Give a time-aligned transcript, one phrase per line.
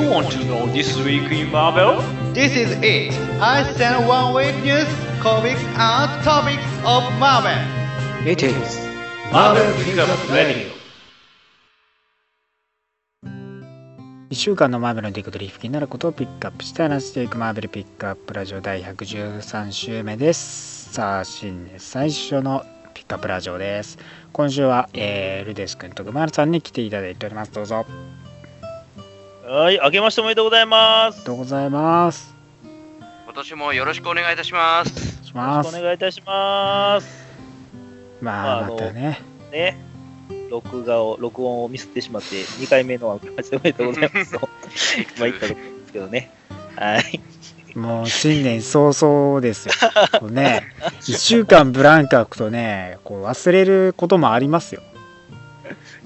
[0.00, 2.00] You want to know this week in Marvel?
[2.32, 3.12] This is it.
[3.38, 4.88] I send one week news,
[5.20, 7.60] comics, and topics of Marvel.
[8.26, 8.78] It is
[9.30, 10.70] Marvel Pickup Radio.
[14.30, 23.98] 1週間のマーベルの出来事に気になることをピックアップして話していくマーベルピックアップラジオ第113週目ですさあ新年最初のピックアップラジオです
[24.32, 28.19] 今週は、えー、ルデス君とグマルさんに来ていただいておりますどうぞあ
[29.52, 31.16] はい、明けましておめでとうございます。
[31.16, 32.32] りがとうございます
[33.24, 35.24] 今年もよろしくお願いいたします。
[35.24, 37.26] しよろますしくお願いいたします。
[38.20, 39.76] まあまあまたねね、
[40.50, 44.48] 録画を、録音をミスってしまって、2回目の明けましておめでとうございますと、
[45.18, 46.30] 今言ったところですけどね。
[46.76, 47.20] はい。
[47.74, 49.74] もう新年早々ですよ
[50.20, 54.82] こうね1週間ブランク空くとねこう忘れることもありますよ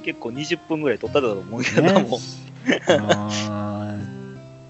[0.04, 1.92] 結構20分ぐらい撮ったと思うけどね。
[2.02, 2.18] も、
[2.88, 4.24] あのー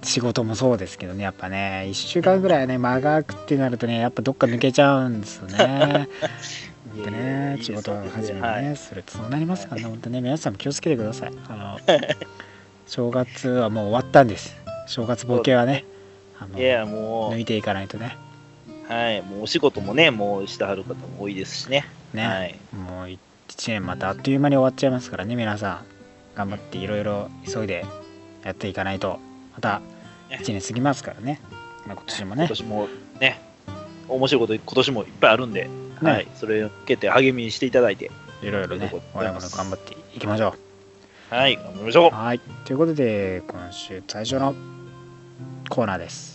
[0.04, 1.86] 仕事もそうですけどねやっぱね。
[1.88, 6.08] 1週間ぐらいね間が空くってなるとねやっぱどっか抜けちゃうんですよね。
[7.02, 7.58] でね。
[7.62, 11.32] 仕事を始めはいねするとそうなりますからね本当ね皆さんも気をつけてください。
[11.48, 11.78] あの
[12.86, 14.54] 正月はもう終わったんです。
[14.86, 15.86] 正月ボケはね
[16.38, 18.16] あのいや、も抜いていかないとね。
[18.88, 21.86] う、はい、もうお仕事もね、もうしてはる方も多いですしね。
[22.12, 22.58] ね、はい。
[22.72, 23.10] もう
[23.56, 25.94] 1年またあっという間に終わっちゃいますからね皆さん。
[26.34, 27.86] 頑張っていろいろ急いで
[28.42, 29.20] やっていかないと
[29.54, 29.80] また
[30.30, 31.40] 1年過ぎますからね、
[31.86, 32.42] まあ、今年もね。
[32.42, 32.88] 今年も
[33.20, 33.40] ね、
[34.08, 35.68] 面白いこと今年もいっぱいあるんで、
[36.02, 38.10] ねはい、それを受けて励みにしていただいて、
[38.42, 40.56] いろいろね我々も頑張っていきましょ
[41.30, 42.10] はい、頑張りましょうう。
[42.10, 42.40] はい。
[42.64, 44.54] ということで今週最初の
[45.68, 46.33] コーナーです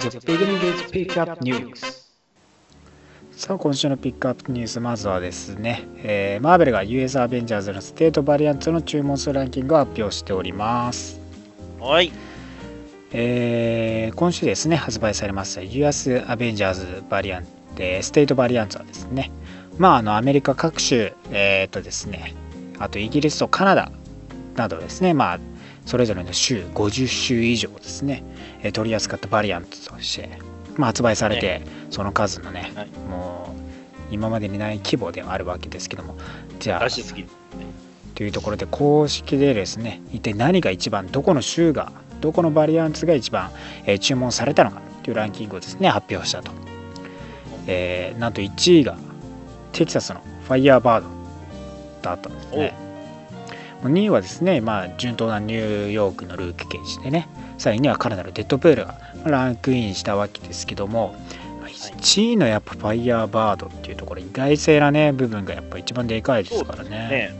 [0.00, 2.08] The beginning is pick up news.
[3.32, 11.20] さあ今週のピックアップニュースまずはですね、えーマーベルが US アベンジャーズのステートバリアントの注文数ランキングを発表しております
[11.78, 12.12] はい。
[13.12, 17.50] えー今週ですね発売されました US アベンジャーズバリアント
[18.00, 19.30] ステートバリアンツはですね
[19.76, 22.34] まああのアメリカ各州えっ、とですね
[22.78, 23.92] あとイギリスとカナダ
[24.56, 25.40] などですねまあ
[25.84, 28.22] それぞれの州50州以上ですね、
[28.62, 30.38] えー取り扱ったバリアントとして、
[30.76, 32.88] まあ、発売されて、その数のね、はい。
[33.08, 33.60] もう
[34.14, 36.16] 今までにない規模ではあるわけですけども
[36.58, 36.88] じゃあ。
[38.14, 41.90] というところで公式でですね一体何が一番どこの州が
[42.20, 43.50] どこのバリアンツが一番、
[43.86, 46.52] えー注文されたのかというランキングをですね発表したと、
[47.66, 48.98] えーなんと1位が
[49.72, 51.08] テキサスのファイヤーバード
[52.02, 52.74] だったんですね。
[53.84, 57.28] 2位はですね、まあ、順当なニューヨークのルーク・ケージでね
[57.60, 61.14] さらにはカナダのデッドプールがランクインしたわけですけども
[61.62, 67.34] 1位のやっぱファイヤーバードっていうところ意外性なね部分がやっぱ一番でかいですからねね。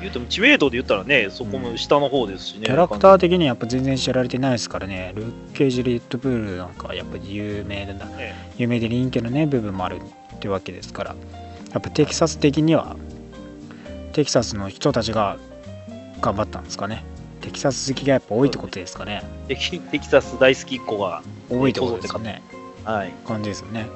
[0.00, 2.64] 言うても知名度で言ったらね、そこも下の方ですしね。
[2.64, 10.00] キャラクター的にやっぱ全然知られてないですからねルーク・ケージ・レッドプールなんかはやっぱり有名なね有名で人気のね部分もある
[10.36, 11.14] ってわけですから
[11.72, 12.96] やっぱテキサス的には
[14.14, 15.36] テキサスの人たちが
[16.20, 17.04] 頑張ったんですかね
[17.40, 19.22] テキサス好きがやっぱ多いってことですかね。
[19.48, 22.42] テキ テキサス大好きっ子が、多いってことですかね。
[22.84, 23.12] はい。
[23.26, 23.86] 感じですよね。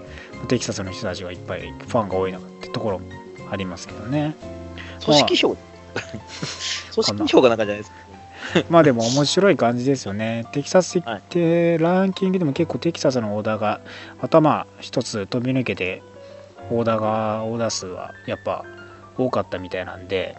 [0.49, 3.07] テキサスの人たちがいっぱいファンが多いのってところも
[3.51, 4.35] ありますけどね。
[5.05, 5.57] 組織票
[6.95, 7.97] 組織票がなんかじゃないですか。
[8.71, 10.47] まあでも面白い感じですよね。
[10.53, 13.81] テキサス行ってランキングでも結構テキサスのオーダーが
[14.21, 16.03] 頭一つ飛び抜けて
[16.71, 18.65] オーダーがオーダー数はやっぱ
[19.17, 20.37] 多かったみたいなんで、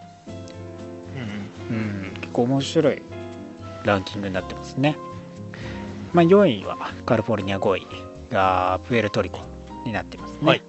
[1.69, 3.01] うん、結構面白い
[3.85, 4.97] ランキングになってますね。
[6.13, 7.85] まあ4位はカリフォルニア5位
[8.31, 9.39] がプエルトリコ
[9.85, 10.39] になってますね。
[10.43, 10.61] はい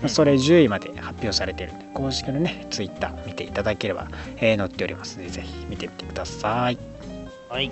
[0.00, 6.78] まあそれ10位まで発表されてるんで公式のねツイッター見ていただければ、えー載っておりますのでぜひ見てみてください。
[7.48, 7.70] はい。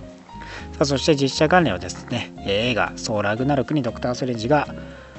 [0.72, 4.69] さあそして実写関連はですねえー映画「ソーラグナルク」にドクター・ストレンジが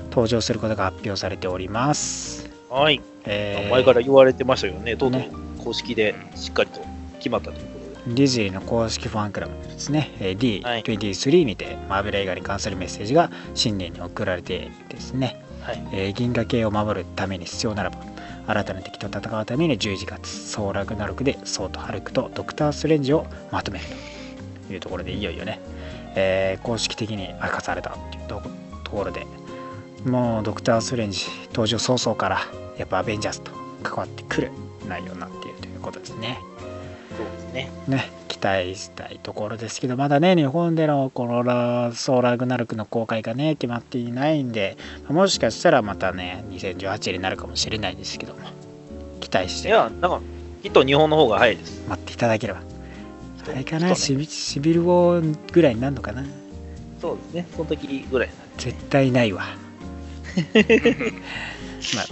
[0.09, 2.49] 登場することが発表されております。
[2.69, 3.01] はい。
[3.25, 4.95] えー前から言われてましたよね。
[4.95, 5.29] とうとうね
[5.63, 6.81] 公式でしっかりと
[7.17, 7.74] 決まったと。
[8.07, 15.87] ディズニーの公式ファンクラブでですね、えーはい D23 にてマーベル映画に関するメッセージが新年に送られてですね、はい。
[15.91, 17.97] えー銀河系を守るために必要ならば
[18.47, 23.85] 新たな敵と戦うために11月ソーラグナルクでソーとハルクとドクター・ストレンジをまとめる
[24.67, 25.59] というところでいよいよね、
[26.15, 28.49] えー公式的に明かされたっていうとこ
[28.83, 29.25] ところで
[30.05, 32.39] もうドクター・ストレンジ登場早々から
[32.77, 33.51] やっぱアベンジャーズと
[33.81, 34.51] 関わってくる
[34.87, 36.37] 内容になっているということですね。
[37.15, 37.71] そうですね。
[37.87, 48.39] ね、期待したいところですけどまだね日本でのこのラソーラグナルクの公開がね決まっていないんでもしかしたらまたね2018になるかもしれないですけども
[49.19, 50.21] 期待していや、なんか、
[50.61, 51.83] きっと日本の方が早いです。
[51.87, 56.23] 待っていただければあれかきっとねなシビシビルぐらいになるのかな？
[57.01, 57.47] そうですね。
[57.55, 59.43] その時ぐらいなんで絶対ないわ
[61.95, 62.05] まあ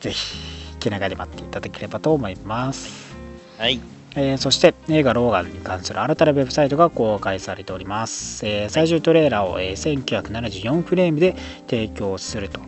[0.00, 0.36] ぜひ
[0.80, 3.14] 気長で待っていただければと思います
[3.58, 3.80] はい。
[4.16, 11.36] えーそして映画「ローガン」に関する新たなウェブサイトが公開されております、えー最終トレーラーを、えー1974フレームで
[11.68, 12.60] 提供すると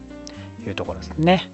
[0.65, 1.51] いうところですね、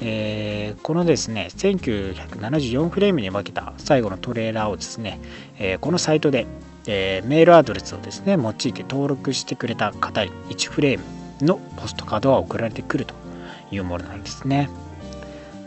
[0.00, 5.20] えーこのですね1974フレームに分けた最後のトレーラーをですね、
[5.58, 6.46] えーこのサイトで、
[6.86, 13.14] えーメールアドレスをですね用いて登録してくれた方に1フレームのポストカードが送られてくると
[13.70, 14.68] いうものなんですね。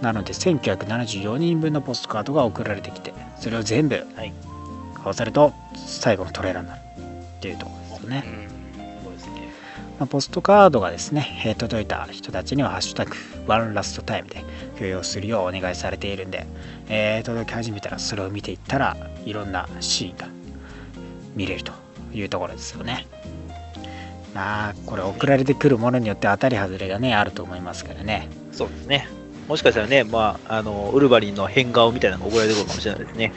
[0.02, 3.14] なので1974人分のポストカードが送られてきて
[3.44, 4.34] それを全部はい。
[5.04, 8.48] 合わせると最後のトレーラーになるっていうところですよね。
[10.00, 13.12] まあ、ポストカードがですねえー届いた人たちには「ハッシュタグ
[13.46, 14.46] ワンラストタイム」で
[14.76, 16.48] 共有するようお願いされているんで、
[16.88, 18.96] えー届き始めたらそれを見ていったら
[19.26, 20.30] いろんなシーンが
[21.36, 21.74] 見れると
[22.14, 23.08] いうところですよね。
[24.34, 28.30] まあこれ送られてくるものによって当たり外れがねあると思いますからね。
[28.54, 29.23] そうですね。
[29.48, 33.34] もしかしたらね、まあ、あの、ウルヴァリンの変顔みたいなのが送られてくるかもしれないですね。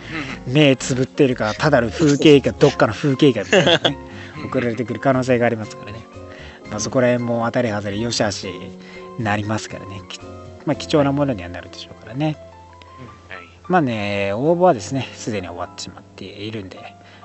[0.46, 3.98] 目つぶってるかただの風景かどっかの風景かみたいなね。
[4.46, 5.98] 送られてくる可能性がありますからね、
[6.70, 8.48] まあ、そこら辺も当たり外れよしあし
[9.18, 10.20] なりますからね、き
[10.64, 12.36] まあ、貴重なものにはなるでしょうからね。
[13.28, 13.38] はい。
[13.68, 16.78] まあね応募はですねすでに終わってしまっているんで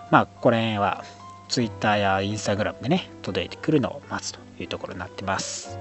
[0.09, 1.03] まあここら辺は
[1.49, 5.77] Twitter や Instagram でね届いてくるのを待つというところになってます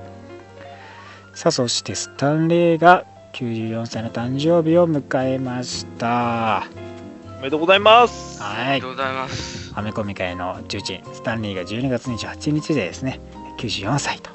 [1.35, 6.67] さあそしてスタンレーが94歳の誕生日を迎えました。
[7.25, 8.43] おめでとうございます。
[8.43, 8.57] はい。
[8.57, 9.73] ありがとうございます。
[9.75, 13.21] アメコミ界の重鎮スタンリーが12月28日でですね。
[13.59, 14.31] 94歳と。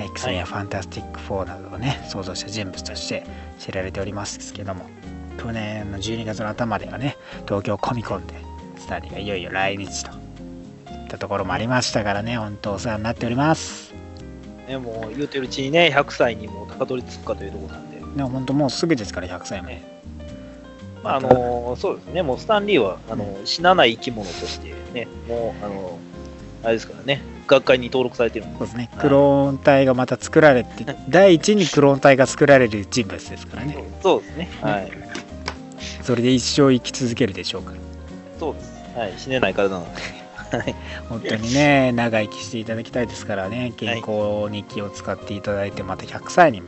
[0.00, 3.24] X メンやファンタスティック4などをね創造した人物として
[3.58, 4.86] 知られておりますけども。
[5.38, 8.34] 去年の12月の頭ではね東京コミコンで
[8.78, 10.14] スタンリーがいよいよ来日とい
[11.04, 13.83] ったところもありましたからね本当お世話になっております
[14.68, 19.82] ね、もう言うてるうちにね、100歳にも高取りつくかというところなんで、でも本当もうすぐですから100歳もね。
[21.02, 25.98] まあ、あのそうですね、もうスタンリーはあの死なない生き物としてね、もう、あの
[26.62, 28.66] あれですからね、学会に登録されてるんで。
[28.66, 28.90] すね。
[28.98, 33.84] クローン体がまた作られて第一にクローン体が作られる人物ですからね。
[34.02, 34.90] そうですね、はい、
[36.02, 37.76] それで一生生き続けるでしょうから。
[38.38, 40.23] そうです、はい、死ねない体なので、はい、
[41.08, 46.62] 本当にね長生きしていただきたいですからね健康に気を使っていただいてまた100歳に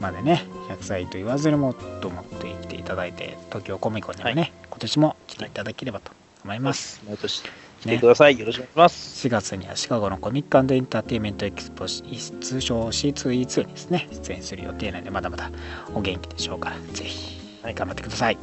[0.00, 4.52] までね100歳と言わずにもっともっと生きていただいて東京コミコンにもね、はい。
[4.70, 6.12] 今年も来ていただければと
[6.44, 7.42] 思います、毎年
[7.80, 9.26] 来てください、よろしくお願いします。
[9.28, 15.50] 4月にはシカゴのコミックエンターテインメントエキスポ通称 C2E2 にですね出演する予定なのでまだまだ
[15.94, 17.74] お元気でしょうからぜひはい。
[17.74, 18.38] 頑張ってください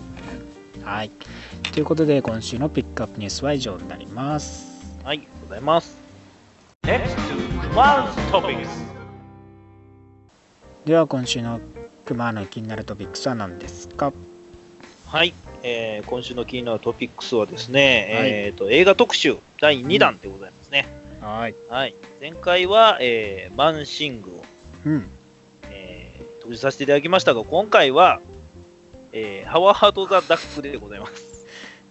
[0.84, 1.12] はい。
[1.74, 4.94] ということで今週のピックアップニュースは以上になります。
[5.04, 5.98] はい、ありがとうございます。
[6.84, 8.68] Next to Tomorrow's Topics.
[10.86, 11.62] では今週の
[12.06, 14.12] 熊の気になるトピックスは何ですか？
[15.08, 15.34] はい、
[15.64, 18.30] えー今週の気になるトピックスはですね、はい。
[18.30, 20.88] えーと映画特集第2弾でございますね。
[21.22, 21.56] はい。
[21.70, 24.44] はい、前回は、えーマンシングを、
[24.86, 25.10] うん。
[25.70, 28.20] えー特集させていただきましたが、今回は、
[29.14, 31.46] えーハワード・ザ・ダックでございます。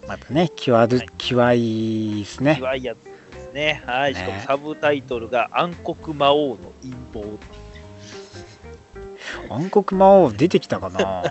[0.09, 1.07] またね際どはい。
[1.17, 2.57] 際いいですね。
[2.59, 3.83] いわいやつですね。
[3.87, 4.19] はい、ね。
[4.21, 7.39] しかもサブタイトルが暗黒魔王の陰謀。
[9.49, 11.23] 暗黒魔王出てきたかな？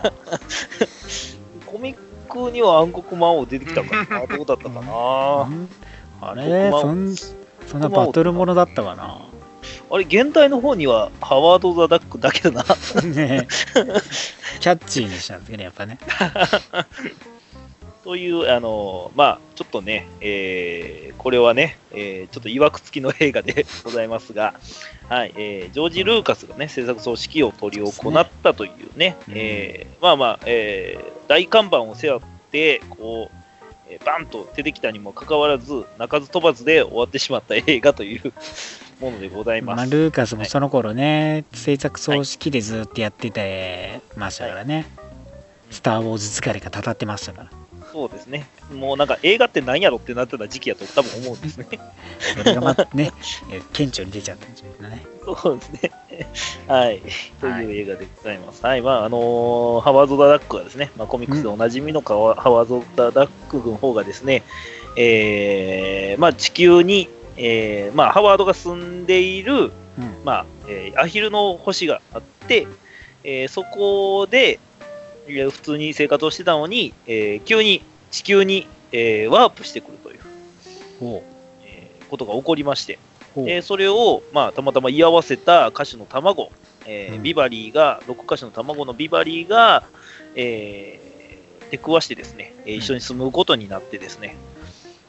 [1.67, 1.97] コミッ
[2.29, 4.25] クには暗黒魔王出てきたかな？
[4.33, 5.43] どうだったかな？
[5.43, 5.69] うん。
[6.21, 7.13] あれそん
[7.67, 9.19] そんなバトルものだったかな？
[9.89, 12.63] あれ、現代の方にはハワード・ザ・ダックだけだな。
[13.03, 13.47] ね
[14.59, 15.97] キャッチーにしたんですけどねやっぱね。
[18.03, 24.55] という、あのまあ、ちょっとね、えーこれはね、えーちょっと曰く付きの映画で ございますが、
[25.07, 29.33] はい、えージョージ・ルーカスがね、制作総指揮を執り行ったというね、うん。
[29.37, 33.37] えーまあまあ、えー大看板を背負って、こう、
[33.89, 38.33] えーバンと出てきたにもかかわらず、鳴かず飛ばずで終わってしまった映画という
[39.01, 39.77] ものでございます。
[39.77, 44.85] まあ、ルーカスもその頃ね、制作総指揮でずっとやっててましたからね、
[45.71, 47.49] スター・ウォーズ疲れがたたってましたから
[47.91, 48.47] そうですね。
[48.73, 51.67] もうなんか映画って何やろってなってた時期やと多分思うんですね。
[52.37, 53.11] それがまたね
[53.51, 55.91] え顕著に出ちゃったんじゃないかなねそうですね。
[56.67, 57.01] はい。
[57.41, 58.65] という映画でございます。
[58.65, 58.81] はい。
[58.81, 64.43] まあ、あのーハワード・ザ・ダックはですね、まあ、コミックスでおなじみのハワード・ザ・ダック軍方がですね、
[64.95, 69.71] えーまあ、地球に、えーまあ、ハワードが住んでいる、うん。
[70.23, 72.67] まあ、えーアヒルの星があって、
[73.23, 74.59] えーそこで、
[75.27, 80.19] 普通に生活をしてたのに、えー急に地球に、えーワープしてくるという、
[80.99, 81.23] ほ
[81.63, 82.99] えーことが起こりまして、う
[83.35, 83.45] ほう。
[83.45, 86.51] でそれを、まあ、たまたま居合わせた歌手の卵、
[86.85, 87.23] えーうん。
[87.23, 89.83] ビバリーが、ロック歌手の卵のビバリーが、
[90.35, 91.11] えー
[91.71, 94.35] 出くわしてですね、えー一緒に住むことになってですね、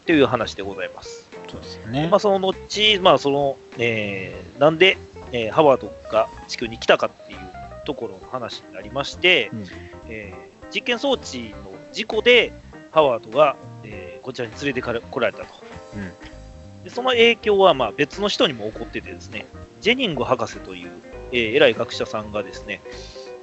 [0.06, 1.21] という話でございます。
[1.52, 2.08] そうですよね。
[2.10, 2.54] まあ、その後、
[3.00, 4.96] まあ、その、えーなんで、
[5.32, 7.38] えーハワードが地球に来たかっていう
[7.84, 9.66] ところの話になりまして、うん。
[10.08, 12.50] えー実験装置の事故で
[12.92, 15.46] ハワードが、えーこちらに連れてかれ来られたと。
[15.96, 16.12] うん。
[16.84, 19.46] でその影響はまあ別の人にも起こっててですね、
[19.80, 20.90] ジェニング博士という、
[21.32, 22.80] えー偉い学者さんがですね、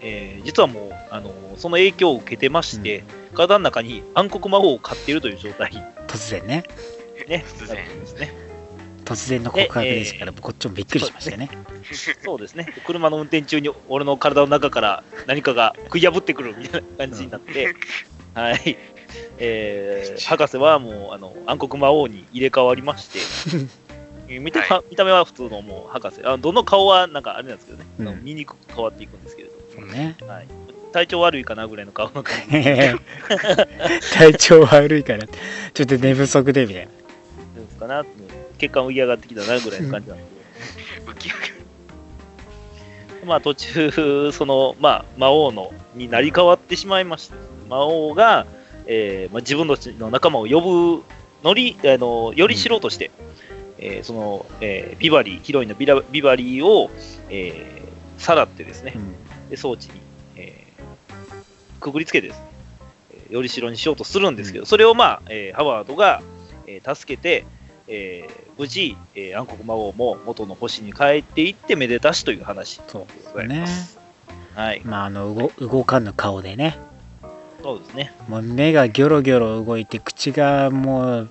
[0.02, 6.64] えー実はもう、あのーその影響を受けてまして、体の中に暗黒魔王を飼っているという状態に、突然ね
[7.30, 8.34] ね、突然ですね。
[9.06, 11.50] 突然の告白でしたから、こっちもびっくりしましたよね。
[12.24, 12.74] そうですね。
[12.86, 17.76] 車の運転中に俺の体の中から何かが食い破ってくるみたいな感じになって、
[18.34, 18.78] はい。
[19.40, 23.20] えー、博士はもうあの暗黒魔王に入れ替わりまして、
[24.28, 26.22] え ー見たは見た目は普通のもう博士。
[26.24, 28.08] あ、どの顔はなんかあれなんですけどね、うん。
[28.08, 30.16] あの見にくく変わっていくんですけれど、ね。
[30.28, 30.48] はい、
[30.92, 32.24] 体調悪いかなぐらいの顔の
[34.14, 35.26] 体調悪いから
[35.74, 36.92] ちょっと寝不足でみたいな
[37.80, 38.06] かな、
[38.58, 40.24] 血管浮き上がってきたなぐらいの感じなんで。
[41.08, 41.54] 浮き上がる。
[43.26, 47.36] まあ途中、その、まあ、魔王のになり変わってしまいました。
[47.70, 48.46] 魔王が、
[48.88, 50.62] えーまあ、自分たちの仲間を呼
[50.98, 51.04] ぶ
[51.44, 53.12] のり、あの、より知ろうとして、
[53.78, 56.90] えーその、えービバリー、ヒロインのビラビバリーを、
[57.30, 57.90] えー
[58.22, 59.16] さらってですね、うん
[59.50, 59.94] で装置に、
[60.36, 62.46] えーくぐりつけてですね、
[63.14, 66.22] えーよりしろにしようとするんですけど、それをまあ、えーハワードが、
[66.68, 67.46] えー助けて、
[67.90, 73.98] えー無事、えー暗黒魔王も元の星に帰っていってめでたしという話そうでございます。
[74.54, 76.78] はい、まああの動動かぬ顔でね
[77.64, 78.14] そうですね。
[78.28, 81.30] もう目がギョロギョロ動いて口がもう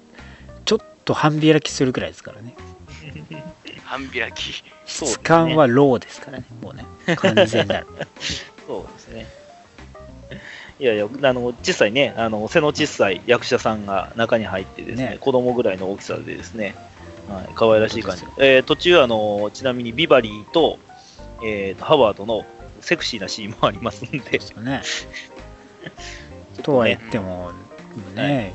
[0.65, 2.55] ちょっと半開きするくらいですからね
[3.85, 4.65] 半開き。
[4.87, 6.85] 質感はローですからねもうね
[7.17, 7.87] 完全なる
[8.67, 9.27] そうですね。
[10.81, 15.19] いやいや、あの、小さいね、あの、背の小さい役者さんが中に入ってですね、ね。
[15.21, 16.77] 子供ぐらいの大きさでですね、
[17.29, 18.25] はい、可愛らしい感じ。
[18.39, 20.79] えー途中、あの、ちなみにビバリーと、
[21.45, 22.45] えーとハワードの
[22.81, 24.83] セクシーなシーンもありますんで、ですよね。
[26.55, 27.51] ちょっとは言ね、っても
[28.15, 28.55] ね、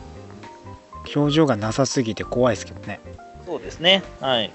[1.13, 2.99] 表情がなさすぎて怖いですけどね。
[3.45, 4.51] そうですね、はい。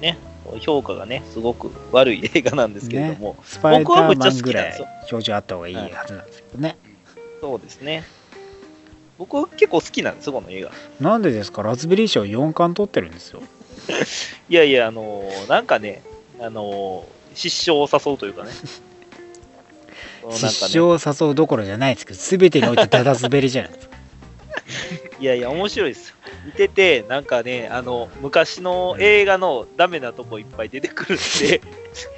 [0.00, 0.18] ね、
[0.60, 6.76] 評価がね、すごく悪い映画なんですけれども、スパイダ僕はめっちゃーマンぐらい表情あった方がいいはずなんですけどね、
[7.40, 8.04] そうですね。
[9.18, 10.70] 僕結構好きなんですよ、この映画。
[11.00, 11.62] なんでですか？
[11.62, 13.42] ラズベリー賞4冠取ってるんですよ。
[14.50, 16.02] いやいや、あのーなんかね、
[16.40, 18.50] あのー失笑を誘うという かね。
[20.30, 23.91] 失笑を誘うどころじゃないですけど全てにおいてダダ滑りじゃないですか。
[23.91, 23.91] ね、
[25.20, 26.16] いやいや、面白いですよ。
[26.44, 31.60] 見てて、なんかね、あの、昔の映画のダメなとこいっぱい出てくるんで、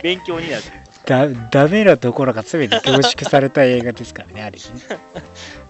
[0.03, 0.95] 勉強になってます。
[1.05, 4.65] だダメなところが全て凝縮された映画ですからねあるね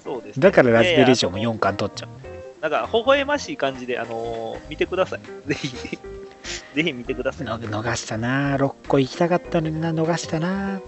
[0.03, 0.43] そうです、ね。
[0.43, 2.25] だからラズベリー賞もいやいや4冠取っちゃう
[2.63, 5.21] なんか、微笑ましい感じで、あのー見てください。
[5.47, 5.99] ぜひ、
[6.75, 7.47] ぜひ見てください。
[7.47, 10.81] の逃したな6個行きたかったのにな逃したな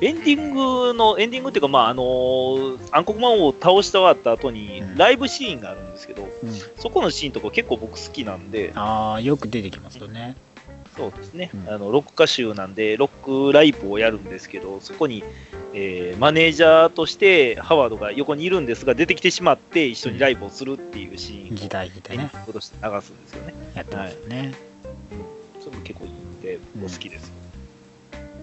[0.00, 6.52] エンディングの、エンディングっていうか、まあ、あのー暗黒魔王を倒して終わった後にうん、ライブシーンがあるんですけど、うん。
[6.76, 10.36] そこのシーンとか結構僕好きなんで、ああよく出てきますよね。
[10.96, 11.68] そうですね、うん。
[11.68, 15.24] あのロック歌手なんで、ロックライブをやるんですけど、そこに、
[15.72, 23.54] えーマネージャーとしてハワードが横にいるんですが、出てきてしまって、一緒にライブをするっていうシーンをギター弾いてねとして流すんですよね。
[23.74, 24.54] やってますよね、
[25.60, 27.35] それも結構いいんで、僕好きです。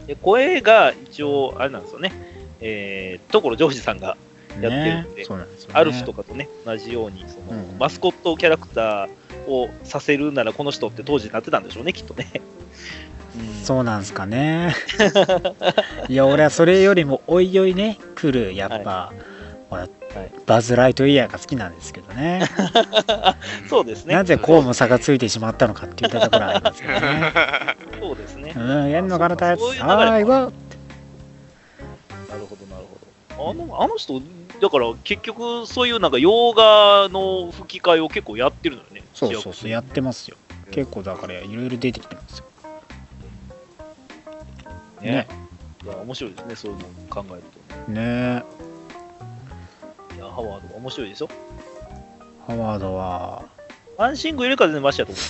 [0.07, 2.11] で声が一応、あれなんですよね、
[2.59, 4.17] えー、所ジョージさんが
[4.61, 5.45] やってるんでねんでね。
[5.73, 7.77] アルフとかとね、同じようにその、うん。
[7.79, 12.41] マスコットキャラクターをさせるなら、この人って当時なってたんでしょうね、きっとね。
[13.37, 13.63] うん。
[13.63, 14.75] そうなんすかね。
[16.09, 19.32] いや俺はそれよりもおいおいね来るやっぱ、ほら
[20.45, 22.49] バズ・ライトイヤーが好きなんですけどね。
[23.69, 24.15] そうですね。
[24.15, 27.33] なぜこうも差がついてしまったのかっていったところはありますけどね。
[27.99, 28.53] そうですね。
[28.55, 29.79] うんやんのかなたやつそうい
[32.29, 32.85] なるほど、なる
[33.37, 33.51] ほど。
[33.51, 34.21] あのあの人、
[34.61, 39.03] だから結局、そういうなんか洋画の吹き替えを結構やってるのよね。
[39.13, 40.37] そうそうそうやってますよ。
[40.71, 42.45] 結構だからいろいろ出てきてますよ。
[45.01, 45.11] ね。
[45.11, 45.27] ね。
[46.05, 47.43] 面白いですね、そういうのを考える
[47.85, 47.91] と。
[47.91, 48.43] ね。
[48.69, 48.72] い
[50.23, 51.27] や、ハワード面白いでしょ？
[52.47, 53.43] ハワードは。
[53.97, 55.23] マンシングよりか全然マシやと思う。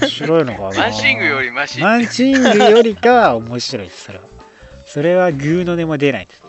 [0.00, 0.68] 面白いのかな。
[0.78, 1.80] マンシングよりマシ。
[1.80, 3.86] マンシングよりかは面白い。
[3.86, 4.24] ですそれは。
[4.86, 6.26] それはグーの音も出ない。
[6.26, 6.42] です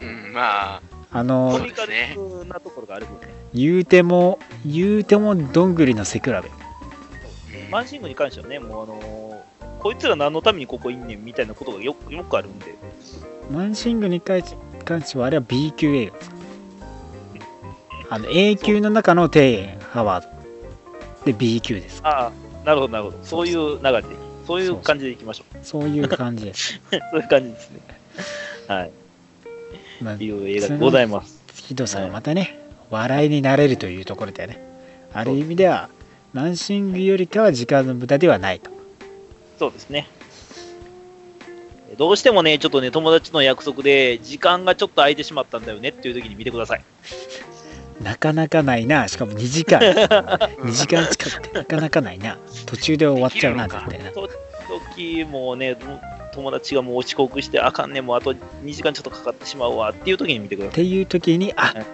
[0.00, 1.92] うん、まあ、あコのミカル
[2.46, 3.34] なところがある分ね。
[3.52, 6.36] 言うても言うてもどんぐりの背比べ。
[6.36, 6.42] うん。
[7.70, 9.34] マンシングに関してはね、もうあのー
[9.84, 12.74] こいつら何のためにここいんねんみたいなことがよくよくあるんで、
[13.52, 16.30] マンシングに関し関してはあれは B 級映画です
[18.10, 22.32] あの A 級の中の底辺ハワードで B 級ですああ、
[22.64, 24.08] なるほど、なるほど、そういう流れで
[24.46, 25.58] そういう感じでいきましょう。
[25.62, 27.80] そういう感じです、 そういう感じですね。
[28.68, 28.90] はい。
[30.02, 31.42] まあ、いう映画でございます。
[31.54, 32.58] ヒドさんはまたね、
[32.90, 34.60] 笑いになれるというところでね
[35.12, 35.88] ある意味では
[36.32, 38.70] マンシングよりかは時間の無駄ではないと
[39.58, 40.08] そうですね。
[41.96, 46.82] どうしてもね、ちょっとね、友達との約束で、時間がちょっと空いてしまったんだよねっていう時に見てください。
[48.02, 49.78] なかなかないなしかも2時間
[50.58, 53.86] 2時間近くてなかなかないな途中で終わっちゃうなできるのか？
[53.86, 54.28] みたいなと
[54.94, 55.76] 時もね、
[56.32, 60.72] 友達がもう遅刻して、あかんねもうあと2時間ちょっとかかってしまうわっていう時に見てください。
[60.72, 61.86] っていう時にあはい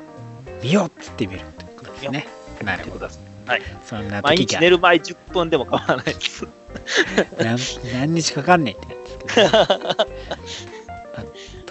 [0.62, 2.26] 見ようっつって見るってことですね
[2.62, 3.06] なるほど。
[3.06, 3.62] はい。
[3.86, 6.46] そんな毎時が日寝る前10分でも構わないです。
[7.38, 7.58] 何
[7.92, 8.96] 何日かかんねえって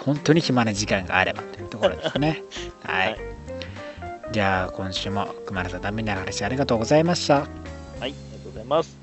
[0.02, 2.44] 本当に暇な時間があればというところですね。
[2.84, 3.20] はい、はい。
[4.32, 7.40] じゃあ今週も熊原さんダメな話ありがとうございました。
[7.40, 7.48] はい、
[8.02, 8.98] ありがとうございます。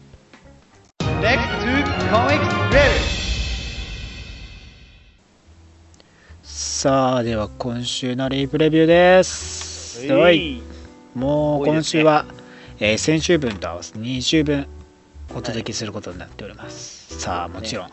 [6.43, 10.07] さあでは今週のリープレビューです。
[10.07, 10.59] ははい。
[10.59, 10.63] い。
[11.15, 12.27] もう今週は、
[12.79, 14.67] えー先週分と合わせて2週分
[15.35, 17.91] お届けすることになっております、さあもちろん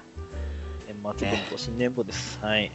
[1.03, 2.39] 年末分と新年分です。
[2.39, 2.71] はい。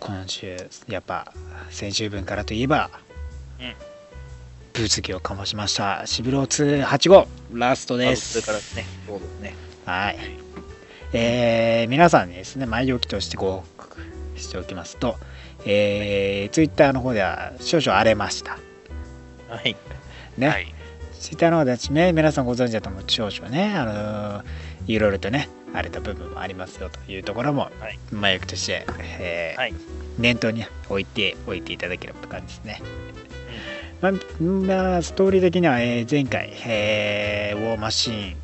[0.00, 0.56] 今週
[0.88, 1.32] やっぱ
[1.70, 2.90] 先週分からといえば、
[3.60, 3.74] うん
[4.74, 9.54] 物議を醸しましたシビロー285ラストでそれすからですね、そうですね。
[9.86, 10.16] はい
[11.12, 13.96] えー皆さんにですね前置きとしてご報告
[14.34, 15.14] しておきますと、
[15.64, 18.58] えー、ツイッターの方では少々荒れました
[19.48, 19.76] はい。
[20.36, 20.74] ね、はい。
[21.20, 24.44] ツイッターの方ではね皆さんご存知だと思う少々ねあのー
[24.88, 27.98] いろいろとね荒れた部分もありますよというところも、はい。
[28.12, 28.86] 前置きとして、
[29.20, 29.74] えーはい。
[30.18, 32.80] 念頭に置いておいていただければと感じですね。
[34.00, 38.36] まあ、まあストーリー的には、えー前回、えーウォーマシーン、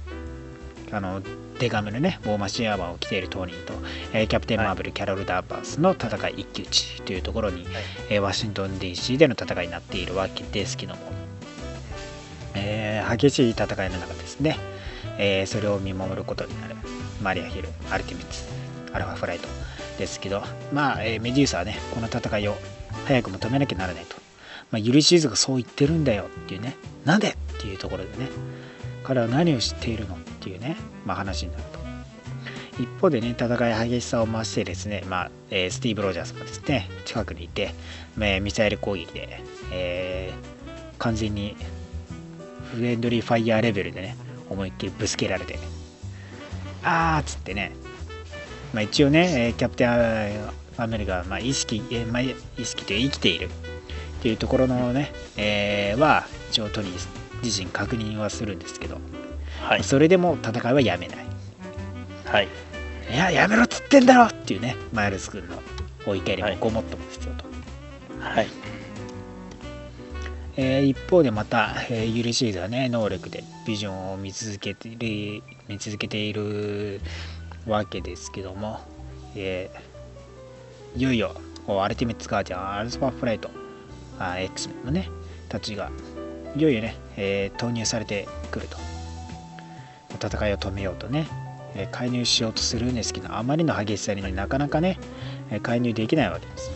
[0.96, 1.22] あの、
[1.60, 3.74] デカムのね、ウォーマシーンアーマーを着ているトニーと、
[4.12, 7.64] えーキャプテン・マーベル、キャロル・ダーバースの戦い一騎打ちというところに、
[8.08, 11.00] えーワシントン DC での戦いになっているわけですけども、
[12.54, 14.56] えー激しい戦いの中ですね、
[15.18, 16.74] えーそれを見守ることになる
[17.22, 18.44] マリア・ヒル、アルティメッツ、
[18.92, 19.48] アルファフライト
[19.98, 22.56] ですけど、まあ、えーメデューサはね、この戦いを
[23.06, 24.16] 早くも止めなきゃならないと。
[24.70, 28.28] まあ、ユリシーズがそう言ってるんだよっていうね、なんでっていうところでね、
[29.04, 31.80] 彼は何を知っているのっていうね、まあ、話になると。
[32.80, 37.74] 一方でね、戦い激しさを増してですね、まあえースティーブ・ロジャースがですね、近くにいて、
[38.18, 39.40] えーミサイル攻撃で、
[39.72, 40.50] えー
[40.98, 41.56] 完全に
[42.74, 44.16] フレンドリーファイヤーレベルでね、
[44.48, 45.58] 思いっきりぶつけられて、
[46.82, 47.72] あーっつってね、
[48.72, 58.98] まあ、一応ね、えーキャプテンアメリカは、まあ、意識、えーまあ、意識という生きているっていうところのね、えーは一応トニー自身確認はするんですけど、
[59.60, 59.84] はい。
[59.84, 61.18] それでも戦いはやめない。
[62.24, 62.48] はい。
[63.12, 65.60] いや、やめろっつってんだろっていうね、マイルス君の
[66.06, 67.44] お怒りもはいごもっともですよと。
[68.20, 68.48] はい。
[70.56, 77.00] えー一方でまた、えーユリシーズはね、能力でビジョンを見続けている見続けている
[77.66, 78.80] わけですけども、
[79.36, 81.36] えーいよいよ
[81.68, 83.48] アルティメッツガーディアン、アルスパフライト、
[84.18, 85.08] あ X メンのね、
[85.48, 85.90] たちが
[86.56, 88.76] いよいよね、えー投入されてくると。
[90.26, 91.28] 戦いを止めようとね、
[91.76, 94.98] えー介入しようとするんですけど、あまりの激しさにねなかなかね、
[95.50, 96.70] えー介入できないわけです。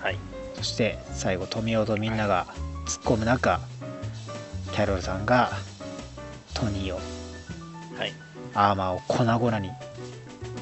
[0.00, 0.18] はい。
[0.54, 2.46] そして最後止めようとみんなが
[2.86, 3.60] 突っ込む中、
[4.72, 5.52] キャロルさんが
[6.52, 7.00] トニーを
[7.98, 8.12] はい。
[8.54, 9.70] アーマーを粉々に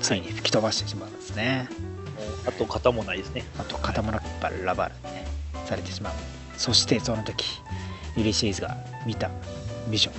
[0.01, 1.69] ついに吹き飛ばしてしまうんですね。
[2.17, 3.45] もうあと型もないですね。
[3.59, 5.27] あと塊バラバラに、ね、
[5.67, 6.13] されてしまう。
[6.57, 7.61] そしてその時
[8.17, 9.31] ユリシーズが見た
[9.89, 10.15] ビジョン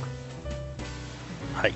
[1.55, 1.73] はい。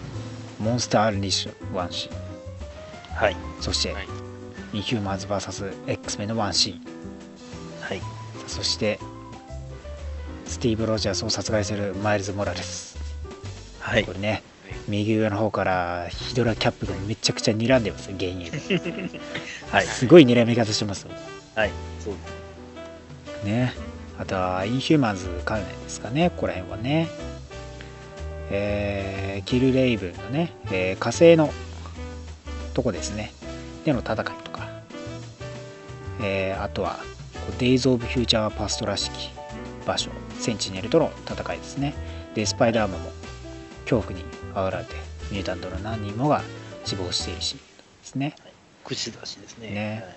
[0.60, 3.36] モンスター・アンリッシュワンシーンはい。
[3.62, 4.08] そして、はい
[4.74, 6.82] インヒューマンズ VSX メンのワンシーン
[7.82, 8.02] はい。
[8.48, 9.00] そして
[10.58, 12.98] スティーブ・ロジャースを殺害するマイルズ・モラレス
[13.80, 14.12] はいこ。
[14.14, 14.42] れね
[14.88, 19.20] 右上の方からヒドラキャップがめちゃくちゃ睨んでますよ幻影で
[19.72, 19.86] はい。
[19.86, 21.12] すごい睨み方してますよ
[21.56, 21.72] はい。
[22.04, 22.14] そう
[23.36, 23.44] です。
[23.46, 23.74] ね
[24.18, 27.08] あとはインヒューマンズ関連ですかねここら辺はね
[28.50, 31.52] えーキル・レイブンのね、えー火星の
[32.74, 33.32] とこですね
[33.86, 34.68] での戦いとか
[36.24, 36.98] えーあとは
[37.60, 39.30] デイズ・オブ・フューチャー・パストらしき
[39.86, 41.94] 場所センチネルとの戦いですね。
[42.36, 43.12] でスパイダーマンも
[43.84, 44.24] 恐怖に
[44.54, 44.94] 煽られて
[45.32, 46.42] ミュータントの何人もが
[46.86, 47.66] 死亡しているシーンで
[48.04, 48.36] すね。
[48.84, 49.72] 口出しですね。
[49.72, 50.04] ね。
[50.06, 50.16] はい。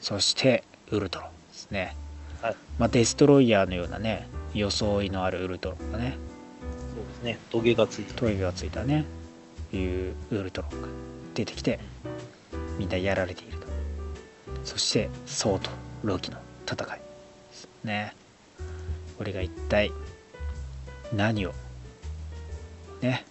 [0.00, 1.96] そしてウルトロンですね、
[2.40, 2.56] はい。
[2.78, 6.16] まあ、デストロイヤーのようなね装いのあるウルトロンがね。
[6.94, 7.38] そうですね。
[7.50, 9.04] トゲがついてトイがついたね。
[9.72, 10.88] いうウルトロンが
[11.34, 11.78] 出てきて
[12.78, 13.68] みんなやられていると。
[14.64, 15.70] そしてソウと
[16.02, 17.04] ロキの戦いで
[17.52, 18.14] すね
[19.18, 19.92] これが一体
[21.12, 21.52] 何を
[23.02, 23.24] ね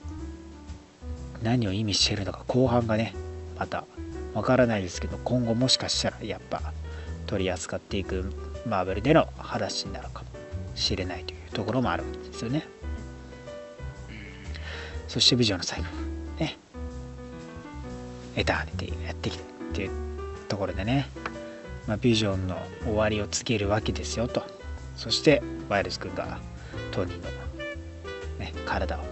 [1.42, 3.16] 何を意味してるのか後半がね
[3.58, 3.86] また
[4.34, 6.62] わからないですけど今後もしかしたらやっぱ
[7.26, 8.32] 取り扱っていく
[8.68, 10.28] マーベルでの話になるかも
[10.76, 12.68] しれないというところもあるんですよね。
[15.08, 15.86] そしてビジョンの最後
[16.38, 16.58] ね
[18.36, 19.92] エターニティがやってきてっていう
[20.48, 21.08] ところでね、
[21.88, 24.57] まあ、ビジョンの終わりを告げるわけですよと。
[24.98, 26.40] そしてワイルス君が
[26.92, 27.24] トニーの、
[28.40, 29.04] ね、体を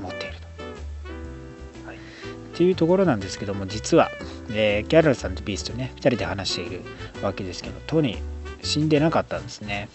[0.00, 0.34] 持っている
[1.84, 2.00] と、はい、っ
[2.54, 4.10] ていうところなんですけども実は、
[4.50, 6.82] えーギャラルさんとビーストね2人で話している
[7.22, 9.88] わけですけどトニー死んでなかったんですね。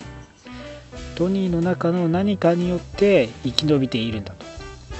[1.15, 4.45] トニーの中の何かによって生き延びているんだと。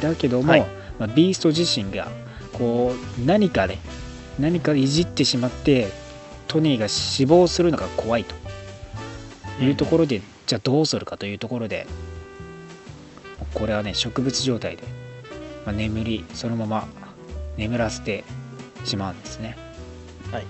[0.02, 0.66] だけども、はい。
[1.00, 2.08] まあ、ビースト自身が
[2.54, 3.78] こう何かで
[4.40, 5.92] 何かいじってしまって
[6.48, 8.36] トニーが死亡するのが怖いと
[9.62, 11.88] いうところで、じゃあどうするかというところで
[13.54, 14.84] これはね植物状態で、
[15.66, 16.88] まあ、眠りそのまま
[17.58, 18.24] 眠らせて
[18.84, 19.58] しまうんですね。
[20.32, 20.44] はい。
[20.44, 20.46] っ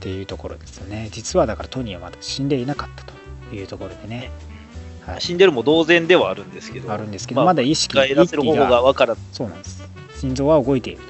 [0.00, 1.08] ていうところですよね。
[1.12, 3.04] 実はだからトニーはまだ死んでいなかった
[3.50, 4.30] というところでね、
[5.06, 6.92] はい、死んでるも同然ではあるんですけど。
[6.92, 9.20] あるんですけど、まだ意識が得らせる方法がわからず。
[9.32, 9.82] そうなんです。
[10.18, 11.02] 心臓は動いている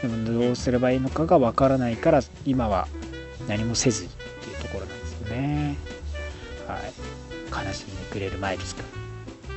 [0.00, 0.08] と。
[0.08, 2.88] でもどうすればいいのかがわからないから今は
[3.48, 4.10] 何もせずに
[5.32, 5.76] ね。
[6.66, 7.66] はい。
[7.66, 8.84] 悲しみにくれるマイルス君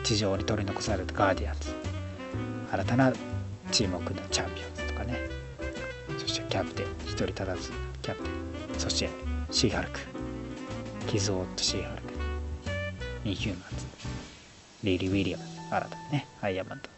[0.03, 1.69] 地上に取り残されたガーディアンズ。
[2.71, 3.13] 新たな
[3.71, 5.19] チームを組んだチャンピオンズとかね。
[6.17, 8.79] そしてキャプテン一人足らずキャプテン。
[8.79, 9.09] そして
[9.51, 9.99] シーハルク。
[11.07, 12.13] 傷を負ったシーハルク。
[13.25, 13.85] インヒューマンズ。
[14.83, 16.89] リリー・ウィリアムズ新たにねアイアンマンと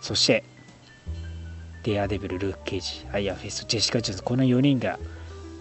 [0.00, 0.44] そして
[1.82, 4.98] デアデビル、ルーク・ケイジ、アイアンフェイス、ジェシカ・ジョーンズ、この4人が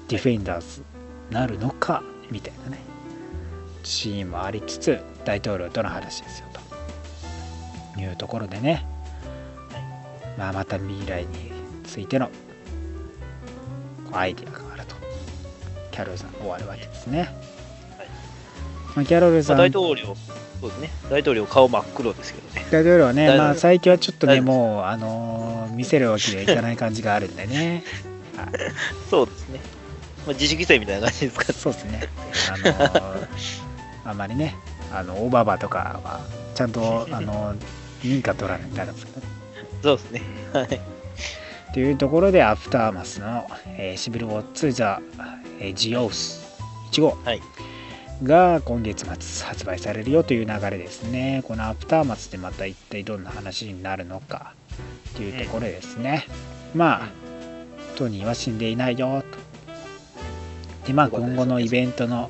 [0.08, 0.84] ディフェンダーズ。
[1.30, 2.80] なるのかみたいなね。
[3.84, 8.02] シーンもありつつ大統領との話ですよと。
[8.02, 8.86] いうところでね、
[10.38, 11.52] まあ、また未来に
[11.84, 12.30] ついての
[14.12, 14.96] アイディアがあると。
[15.92, 17.30] キャロルさん終わるわけですね、
[18.96, 19.58] まあ、キャロルさん。
[19.58, 20.16] まあ、大統領、
[20.60, 20.90] そうですね。
[21.10, 22.66] 大統領顔真っ黒ですけどね。
[22.72, 27.84] 大統領はね、まあ、最近はちょっとね、もう、あのー見せるわけにはいかない感じがあるんでね。
[28.38, 28.48] はい、
[29.10, 29.60] そうですね。
[30.26, 31.54] まあ、自主規制みたいな感じですか？
[31.54, 32.08] そうですね。
[32.52, 33.28] あのー
[34.06, 34.56] あんまりね、
[34.94, 36.22] あの、オババとかは、
[36.54, 37.58] ちゃんと、あのー
[38.04, 39.28] 認可取らないとダメですけどね。
[39.82, 40.22] そうですね。
[40.54, 40.82] はい。
[41.74, 45.02] というところで、アフターマスの、えーシビル・ウォッツ・ザ・
[45.60, 46.42] えージオウス
[46.92, 47.42] 1号はい
[48.24, 51.42] が今月末発売されるよという流れですね。
[51.46, 54.54] このアフターマスでまた一体どんな話になるのか
[55.18, 56.26] というところですね。
[56.74, 57.08] まあ、
[57.98, 59.38] トニーは死んでいないよと。
[60.86, 62.30] で、まあ、今後のイベントの、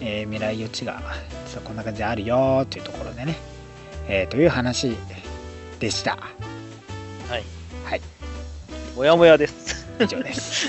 [0.00, 1.00] えー未来予知が
[1.46, 3.36] 実はこんな感じであるよというところでね、
[4.08, 4.96] えーという話
[5.78, 6.16] でした。
[6.16, 7.44] はい。
[7.84, 8.00] はい、
[8.96, 9.86] もやもやです。
[10.00, 10.68] 以上です。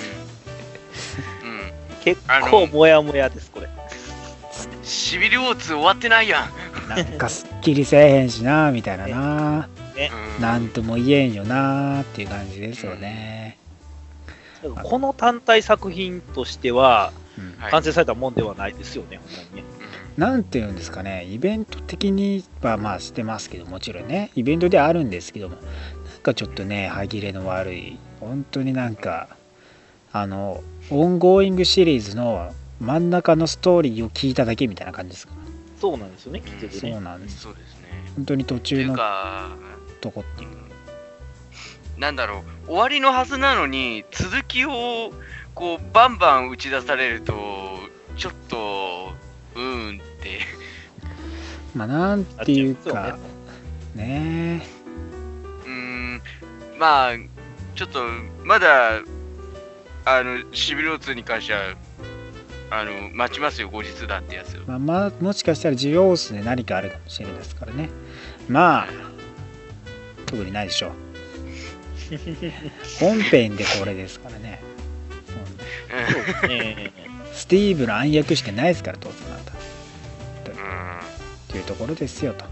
[1.44, 1.72] うん。
[2.04, 3.70] 結構もやもやです、これ。
[4.84, 6.46] シビルウォーツ終わってないや
[6.86, 6.90] ん。
[6.90, 9.68] なんかすっきりせえへんしな、みたいなな。
[9.68, 9.84] うん
[10.42, 13.58] なんとも言えんよなっていう感じですよね。
[14.84, 19.64] この単体作品としては、うんはい完成されたもんではないですよね、ほんまにね。
[20.18, 25.66] なんていうんですかね、イベント的にはまあしてますけど、もちろんね、イベントではあるんですけども、なん
[26.22, 29.30] かちょっとね、歯切れの悪い、本当になんか、
[30.12, 35.34] あの、 ongoing シリーズの真ん中のストーリーを聞いただけみたいな感じですか？
[35.80, 37.00] そうなんですよね、結局そうね。
[37.00, 37.42] なんです。
[37.42, 37.88] そうですね。
[38.16, 39.58] 本当に途中のか、
[40.00, 40.50] とこっていう。
[41.98, 45.12] なんだろう、終わりのはずなのに、続きを
[45.56, 47.34] こうバンバン打ち出されると、
[48.16, 49.14] ちょっと、
[49.56, 50.40] うーんって。
[51.76, 53.18] まあ、なんていうか、
[53.96, 54.66] ね
[55.66, 56.22] うーん、
[56.80, 57.14] まあ、
[57.76, 58.04] ちょっと、
[58.44, 59.02] まだ、
[60.06, 61.76] あの、シビルオ2に関しては、
[62.72, 64.62] あの、待ちますよ、後日だってやつを。
[64.66, 67.90] まあ、まあ、もしかしたらジオウスで何かあるかもしれないですからね。
[68.48, 68.88] まあ、
[70.26, 70.92] 特にないでしょう。
[73.00, 74.63] 本編でこれですからね。
[76.44, 76.92] うんね
[77.34, 79.54] スティーブの暗躍してないですから、当然また。
[81.52, 82.46] というところですよと。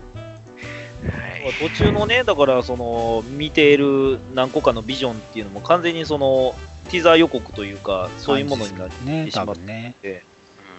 [1.49, 1.69] い。
[1.69, 6.55] 途中のね、だからその見ている何個かのビジョンっていうのも完全にその
[6.89, 9.95] ティザー予告というか、そういうものになってね、しまっ多分ね。
[10.01, 10.23] て、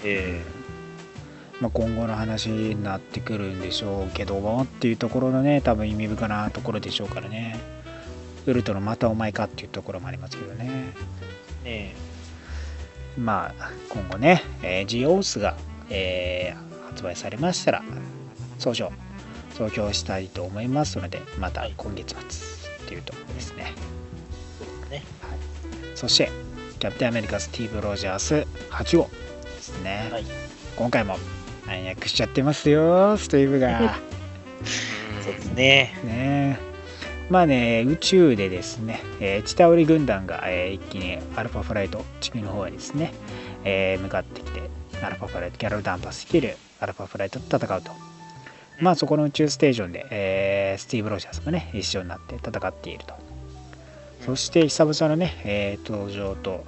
[0.05, 0.43] え
[1.61, 7.57] まあ、今後の話になってくるんでしょうけどもっていうところのね多分意味深なところでしょうからね
[8.47, 11.95] ウルトラまたお前かっていうところもありますけどねーね
[13.19, 15.57] まあ今後ね、えー、ジオースが、
[15.91, 17.83] えー発売されましたら
[18.59, 18.93] 総称
[19.55, 23.73] 総評したいと思いますのでまた今月末っていうところですね、
[24.59, 25.03] そうですね。
[25.95, 26.31] そして
[26.79, 29.11] キャプテンアメリカスティーブ・ロジャース8号
[29.45, 30.25] ですね、はい。
[30.77, 31.17] 今回も
[31.67, 33.97] 暗躍しちゃってますよスティーブが。
[35.23, 35.95] そうですね。
[36.05, 36.72] ね
[37.33, 43.15] まあね宇宙でですね、えー、チタオリ軍団が、えー一気にアルファフライト地球の方へですね、
[43.65, 44.61] えー向かってきて
[45.03, 47.91] アルファフライトキャロル・ダンパス率いるアルファフライトと戦うと。
[48.81, 53.15] まあそこの宇宙ステーションで、えースティーブ・ロジャースもね一緒になって戦っていると。
[54.27, 56.67] そして久々のね、えー登場と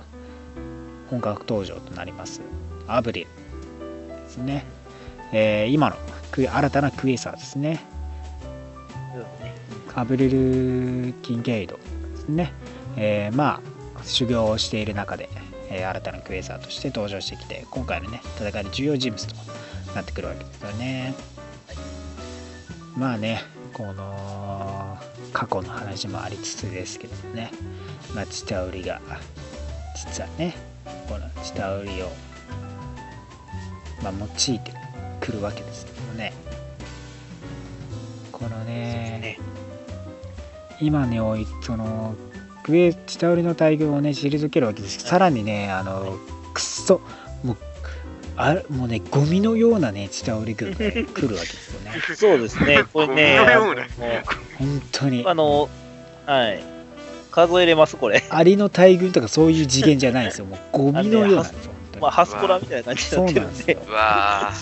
[1.10, 2.40] 本格登場となります
[2.86, 3.28] アブリル
[4.24, 4.64] ですね、
[5.30, 5.96] えー今の
[6.32, 7.80] 新たなクエーサーですね。
[9.96, 12.52] アブリル・キンゲイドですね、
[12.96, 15.30] えーまあ修行をしている中で、
[15.70, 19.34] えー新たなクエーサーとして登場してきて今回のね戦いで重要人物と
[19.94, 21.14] なってくるわけですよね。
[22.96, 24.98] まあねこの
[25.32, 27.50] 過去の話もありつつですけどもね、
[28.14, 29.00] まあ、チタウリが
[29.96, 30.54] 実はね
[31.08, 32.10] このチタウリを、
[34.02, 34.72] まあ、用いて
[35.20, 36.32] くるわけですけどもね。
[38.30, 39.38] このね。
[40.80, 42.14] 今ねおいその
[42.64, 45.00] クエチタウリの大群をね退けるわけです。
[45.00, 46.18] さらにねあの
[46.54, 47.00] くっそ
[47.42, 47.56] もう
[48.36, 51.92] あもうねゴミのようなねチタウリ軍がね来るわけですよね。
[52.16, 52.84] そうですね。
[52.92, 53.76] これね、ゴミのよう
[54.58, 55.24] 本当に。
[55.26, 55.68] あの、
[56.26, 56.62] はい。
[57.30, 58.22] 数えれます、これ。
[58.30, 60.46] アリの大群とかそういう次元じゃないんですよ。
[60.46, 61.56] もうゴミのようなに。
[62.00, 63.54] まあ、ハスコラみたいな感じになってるんで。
[63.54, 63.78] そうなんですよ。
[63.88, 64.52] うわ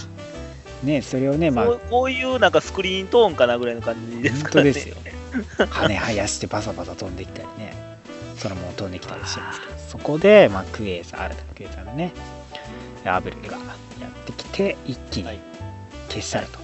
[0.83, 1.67] ねそれをねまあ。
[1.67, 4.73] こうこういうなんかスクリーントーンかなぐらいの感じですからね。
[4.73, 4.97] 本当ですよ
[5.71, 7.93] 羽生やしてバサバサ飛んできたりね。
[8.37, 9.73] そのまま飛んできたりしてますけど。
[9.89, 12.13] そこで、まあ、クエーサー新たなクエーサーのね
[13.05, 15.39] アブリルがやってきて一気にはい。
[16.09, 16.59] 消し去ると、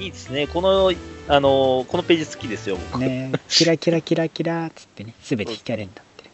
[0.00, 0.08] い。
[0.08, 0.46] いですね。
[0.46, 0.92] この、
[1.28, 3.00] あの、このページ好きですよ、僕。
[3.00, 3.32] ね。
[3.48, 5.14] キラキラキラキラっつってね。
[5.22, 6.30] 全て光るんだって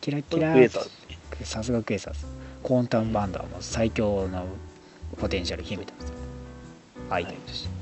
[0.00, 1.44] キラキラクエーサー。
[1.44, 2.26] さすがクエーサーです。
[2.62, 4.46] コーンタウンバンドはもう最強の
[5.18, 6.12] ポテンシャル秘めてます
[7.10, 7.75] アイテムとして、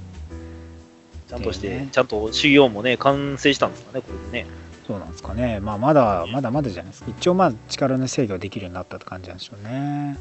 [1.28, 1.88] ちゃんとして、ね。
[1.90, 4.50] ちゃんと修行もね、完成したんですかね、これでね。
[4.86, 5.60] そうなんですかね。
[5.60, 7.02] まあまだまだまだじゃないです。
[7.02, 10.18] か一応まあ力の制御できるようになったって感じなんでしょうね。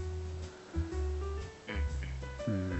[2.47, 2.71] うん。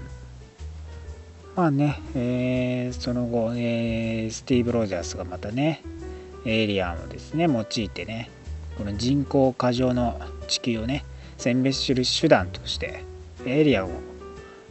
[1.56, 5.82] まあね、えーその後、えースティーブ・ロジャースがまたね
[6.46, 8.30] エイリアンをですね用いてね
[8.76, 11.04] この人口過剰の地球をね
[11.36, 13.04] 選別する手段として
[13.46, 13.90] エイリアンを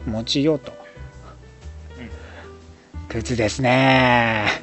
[0.08, 0.72] 用いようと、
[3.14, 4.60] グズですね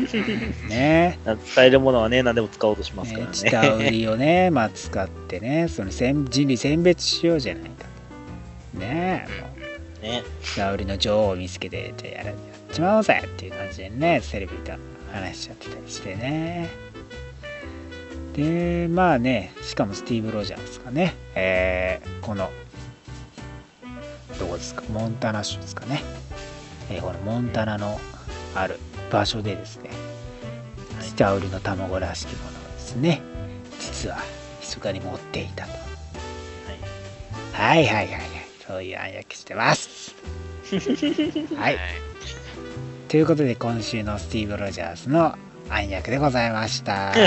[0.70, 3.90] ね使えるものはね、何でも使おうとしますからね、チタウね。
[3.90, 7.84] リをね、 まあ、使ってね、その選人類選別しようじゃないか
[8.72, 8.80] と。
[8.80, 9.48] ねえ、も
[10.00, 12.36] う、ねチタウリの女王を見つけて、じゃあやらやっ
[12.72, 14.72] ちまおうぜっていう感じでね、セレブと
[15.12, 16.70] 話しちゃってたりしてね。
[18.32, 22.50] で、まあね、しかもスティーブ・ロジャースがね、えーこの、
[24.38, 26.02] どこですか、モンタナ州ですかね。
[26.90, 28.00] えーこのモンタナの
[28.54, 28.78] ある
[29.10, 29.90] 場所でですね、
[31.02, 33.22] チタウリの卵らしきものをですね、
[33.78, 34.18] 実は
[34.60, 35.72] 密かに持っていたと。
[37.52, 38.20] はいはいはいはい、
[38.66, 40.14] そういう暗躍してます。
[41.56, 41.78] はい、
[43.08, 45.36] ということで今週のスティーブ・ロジャースの
[45.68, 47.12] 暗躍でございました。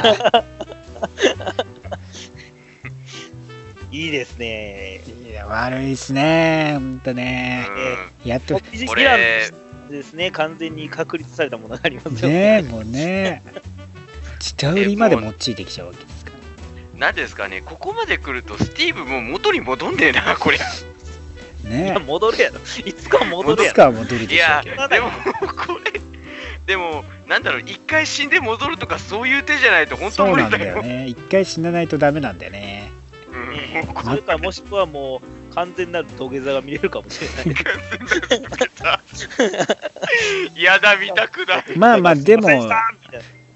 [3.92, 5.02] いいですね。
[5.44, 7.68] いや悪いっすね、ほんとね。
[8.24, 9.52] やっと、フィジこれ
[9.90, 13.44] ですね、完全に確立されたものがありますよねもうね、
[14.40, 16.32] チタウリまで用いてきちゃうわけですか
[16.94, 17.00] ら。
[17.00, 20.62] なんですかね、ここまで来ると、スティーブもう元に戻んねえな、こりゃ。
[21.68, 22.60] いねや、戻るやろ。
[22.86, 23.76] いつか戻いつるやろ。
[23.76, 24.88] かは戻るいでしょうや、けど。
[24.88, 26.02] でも、これ、
[26.66, 30.82] でも、なんだろう、一回死んで戻るとか、そういう手じゃないと、本当そうなん無理だよ。
[30.82, 31.08] だよね。
[31.08, 32.92] 一回死なないとダメなんだよね。
[34.04, 37.60] それかもしくはもう完全なる土下座が見れるかもしれな
[40.58, 40.64] い。
[40.64, 41.64] やだ、見たくない。
[41.78, 42.50] まあまあ、でも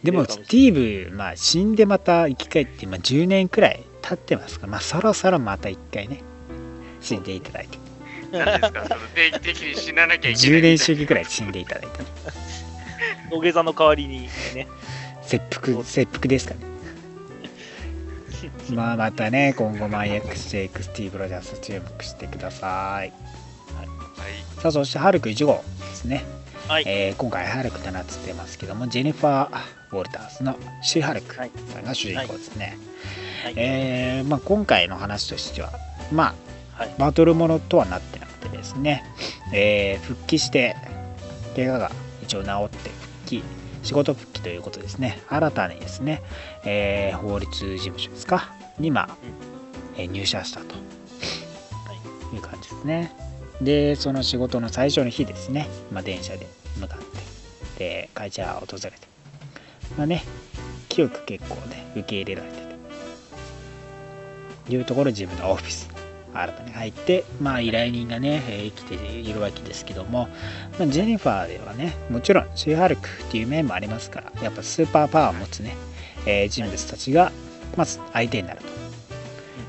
[0.03, 6.21] でもスティーブ、まあ、死んでまた生き返って、まあ、10年くらい経ってますから、まあ、そろそろまた一回ね
[7.01, 7.77] 死んでいただいて。
[8.32, 10.62] 何ですかその定期的に死ななきゃいけな10い。
[10.62, 12.06] 年周期くらい死んでいただいてね
[13.32, 14.67] 土下座の代わりにね、
[15.23, 16.60] 切腹切腹ですかね
[18.73, 22.67] まあまたね今後マイ X ジェイクスティーブ・ロジャース注目してください。
[22.99, 23.12] はい。
[24.62, 26.25] さあそしてハルク1号ですね、
[26.67, 26.83] はい。
[26.86, 29.60] えー今回ハルク7つってますけどもジェニファー・
[29.91, 31.43] ウォルターズのシー・ハルクさ
[31.79, 32.77] んが主人公ですね、
[33.43, 33.53] はい。
[33.55, 35.71] えーまあ、今回の話としては
[36.12, 36.36] ま
[36.77, 36.93] あはい。
[36.97, 39.03] バトルものとはなってなくてですね、
[39.53, 40.75] えー復帰して
[41.55, 43.43] 怪我が一応治って復帰
[43.83, 45.19] 仕事復帰ということですね。
[45.29, 46.21] 新たにですね、
[46.69, 48.51] えー法律事務所ですか？
[48.77, 49.10] にまあ、
[49.95, 50.75] えー入社したと。
[50.75, 52.38] い。
[52.38, 53.15] う感じですね。
[53.62, 56.45] でその仕事の最初の日ですね、まあ、電車で
[56.77, 57.06] 向かって。
[57.80, 58.91] で会社を訪れて。
[59.97, 60.23] まあね
[60.89, 62.58] 清く結構ね受け入れられて
[64.67, 65.89] というところ自分のオフィス。
[66.34, 70.27] 新たに入って、まあ、依頼人がね、えー来ているわけですけども、
[70.77, 75.75] まあ、ジェニファーではねもちろんシーハルクっていう面もありますからやっぱスーパーパワーを持つね、
[76.28, 77.32] えー人物たちが
[77.76, 78.68] まず相手になると。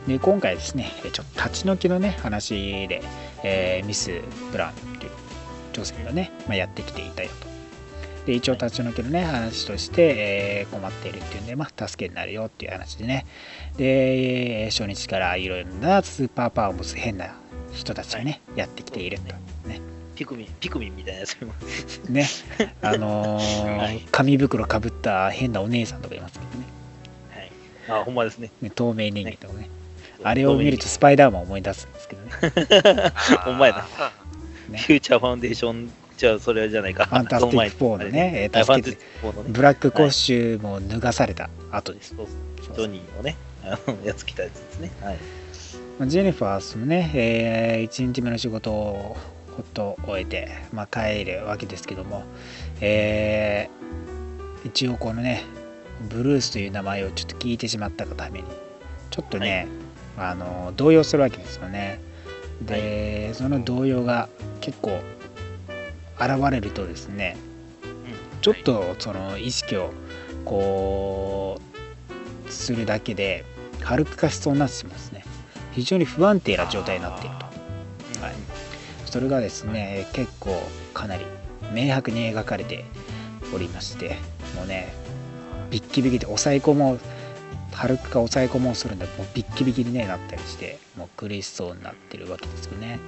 [0.09, 3.03] で今回ですねちょっと立ち退きのね話で、
[3.45, 4.21] えーミス・
[4.53, 5.11] ブラウンという
[5.73, 7.47] 女性がね、まあ、やってきていたよと。
[8.27, 10.15] で一応立ち退きのね話として、
[10.63, 13.27] えー困っているっていうんで、まあ、助けになるよっていう話でね。
[13.77, 17.35] で初日からいろいろなスーパーパワーを持つ変な
[17.73, 19.25] 人たちがね、やってきていると。
[19.25, 19.48] ね
[20.19, 21.53] ピクミン、ピクミンみたいなやつも。
[22.11, 22.27] ね
[22.83, 26.67] あのー はい紙袋かぶった変なお姉さんとかいますけどね
[27.89, 28.01] はい。
[28.01, 28.51] あ、ほんまですね。
[28.61, 29.71] ね透明人間とかね
[30.25, 33.13] あれを見るとスパイダーマンを思い出すんですけどね
[33.45, 34.13] ほんまやなあ
[34.69, 37.07] ねフューチャーファウンデーション、じゃあそれじゃないか。
[37.07, 39.51] ファンタスティック4のね助けてティック4のね。
[39.53, 42.27] ブラックコスチュームを脱がされた後ですそう
[42.75, 44.91] ジョニーのね、あのやつ来たやつですね。
[45.01, 45.17] はい。
[46.01, 49.17] まあジェニファーそのね、え1日目の仕事を
[49.59, 52.23] ほっと終えて、まあ、帰るわけですけども、
[52.81, 53.79] えー
[54.65, 55.45] 一応このね
[56.09, 58.49] ブルースという名前をちょっと聞いてしまったがために
[59.11, 59.67] ちょっとね、
[60.17, 62.01] あの動揺するわけですよね。
[62.61, 64.29] で、その動揺が
[64.61, 65.01] 結構
[66.21, 67.37] 現れるとですね
[68.43, 69.93] ちょっとその意識を
[70.45, 71.61] こ
[72.47, 73.45] うするだけで
[73.81, 75.25] 軽く化しそうになってしまうんですね。
[75.73, 77.45] 非常に不安定な状態になっていると。
[78.23, 78.58] はい
[79.09, 80.61] それがですね結構
[80.95, 81.25] かなり
[81.73, 82.85] 明白に描かれて
[83.55, 84.17] おりまして
[84.55, 84.93] もうね
[85.71, 87.01] ビッキビキで抑え込もう
[87.73, 92.99] 軽くか抑え込もうするんだもうビッキビキに、ね、なったりしてもう苦しそうになってるわけですよね。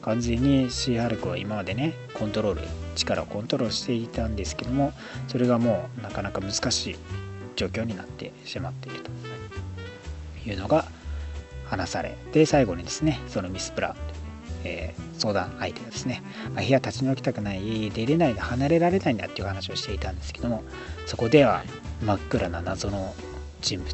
[0.00, 2.62] 完全にシーハルクは今までねコントロール
[2.94, 4.92] 力をコントロールしていたんですけども
[5.26, 6.96] それがもうなかなか難しい
[7.56, 9.10] 状況になってしまっていると
[10.48, 10.86] いうのが
[11.66, 13.96] 話されで最後にですねそのミス・プラン
[14.64, 16.22] えー相談相手がですね、
[16.54, 20.62] まあ部屋立ち退きたくない出れないで離れられないんだっていう話をしていたんですけども
[21.06, 21.64] そこでは
[22.02, 23.14] 真っ暗な謎の
[23.60, 23.92] 人物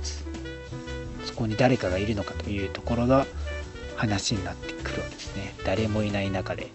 [1.25, 3.27] そこに誰かがいるのかというところが
[3.97, 5.55] 話になってくるわけですね。
[5.65, 6.69] 誰もいない中で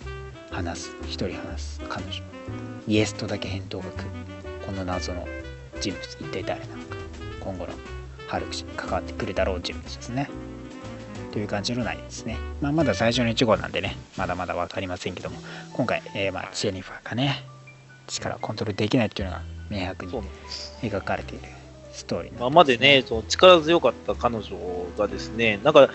[0.49, 2.13] 話す一人話す彼女
[2.87, 4.03] イエスとだけ返答が来る。
[4.65, 5.27] この謎の
[5.79, 6.95] 人物一体誰なのか。
[7.39, 7.73] 今後の
[8.27, 10.29] ハルク氏に関わってくるだろう人物ですね
[11.31, 12.37] という感じの内容ですね。
[12.61, 15.37] まあ、まだ最初の1号なんでね、まだまだ分かりませんけども、
[15.73, 17.43] 今回、えーまあ、ジェニファーがね、
[18.07, 20.13] 力をコントロールできないっていうのが明白に。
[20.81, 21.43] 描かれている
[21.91, 24.55] ストーリー今までね、その力強かった彼女
[24.97, 25.89] がですね、なんか、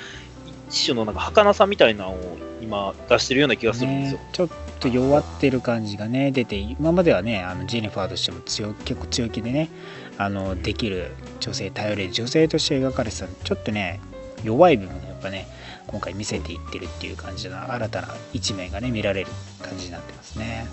[0.68, 4.48] 一種のなんか儚さみたいなのを今出してるような気がするんですよね。、ちょっ
[4.80, 9.70] と弱ってる感じがね出て今まではねあのジェニファーとしても強結構強気でね
[10.18, 14.00] あのできる女性頼れる女性として描かれてたのちょっとね
[14.44, 15.48] 弱い部分をやっぱね
[15.86, 19.30] 今回見せていってるっていう感じの新たな一面がね見られる
[19.62, 20.66] 感じになってますね。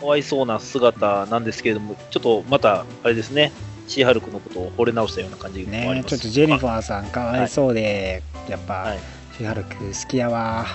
[0.00, 3.52] かわいそうな姿なんですけれども、ちょっとまた、あれですね、
[3.86, 6.68] シーハルクのことを惚れ直したような感じもありますねちょっとジェニフー。
[6.68, 8.98] ァーさんかわいそうで、やっぱ、はい。
[9.38, 10.66] シハルク好きやわ。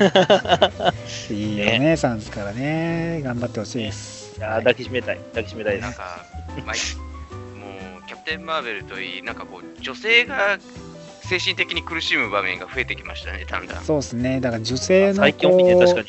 [1.30, 3.20] いいお姉さんですからね。
[3.22, 4.34] 頑張ってほしいです。
[4.38, 5.82] いやー抱きしめたい、抱きしめたいです。
[5.82, 6.24] なんか、
[6.66, 6.74] まあ、
[7.56, 10.58] もう、キャプテン・マーベルといい、なんかこう、女性が
[11.30, 13.84] 精神的に苦しむ場面が増えてきましたね、だんだん。
[13.84, 16.08] そうですねだから女性の最近見てこう確かに。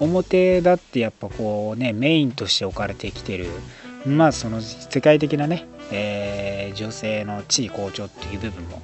[0.00, 3.46] 表だってやっぱこうねメインとして置かれてきてる
[4.04, 8.82] まあその世界的なね、えー女性の地位向上っていう部分も、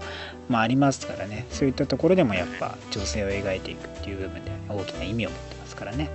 [0.49, 6.09] まあ、ありますからねそういったところでもやっぱ女性を描いていくっていう部分で大きな意味を持ってますからね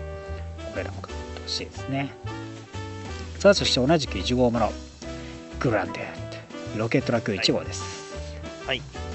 [0.71, 2.11] これらも頑張ってほしいですね
[3.37, 4.71] さあそして同じく1号村
[5.59, 5.99] グランデ
[6.77, 7.83] ロケットラクーン1号です。
[8.65, 8.79] はい。
[8.79, 9.06] はい。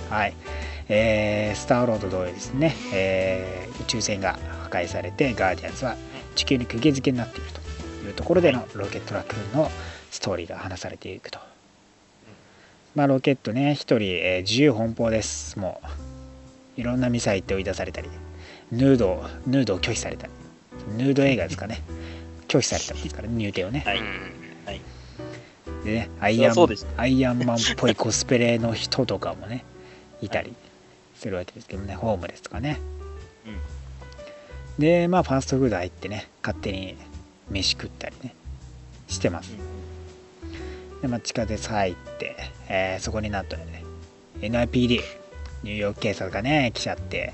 [0.88, 4.34] えースターロード同様ですね、えー宇宙船が
[4.64, 5.96] 破壊されて、ガーディアンズは
[6.34, 9.70] 地球に釘付けになっているというところでのロケットラクーンの
[10.10, 11.38] ストーリーが話されていくと。
[12.94, 15.58] まあ、ロケットね、1人、えー自由奔放です。
[15.58, 15.80] も
[16.76, 18.08] う、いろんなミサイルって追い出されたり、
[18.70, 20.32] ヌードを、ヌードを拒否されたり、
[20.96, 21.80] ヌード映画ですかね、
[22.48, 23.82] 拒否されたんですから、入店をね。
[23.86, 23.98] はい。
[23.98, 24.42] うん
[25.84, 26.54] でね、アイアン
[26.96, 29.64] アイアンマンっぽいコスプレの人とかもね、
[30.22, 30.54] いたり
[31.14, 32.80] するわけですけどね、ホームレスとかね。
[34.78, 36.96] で、まあ、ファーストフード入ってね、勝手に
[37.50, 38.34] 飯食ったりね、
[39.08, 39.52] してます。
[41.02, 42.36] で、まあ、地下鉄入って、
[42.68, 43.84] えーそこになんとね、
[44.40, 45.00] NIPD、
[45.62, 47.32] ニューヨーク警察がね、来ちゃって、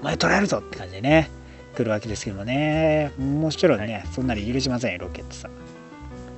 [0.00, 1.28] お前捕らえるぞって感じでね、
[1.74, 5.50] 来るわけですけどもね、もちろんね、そんなに許しませんよ、ロケットさん。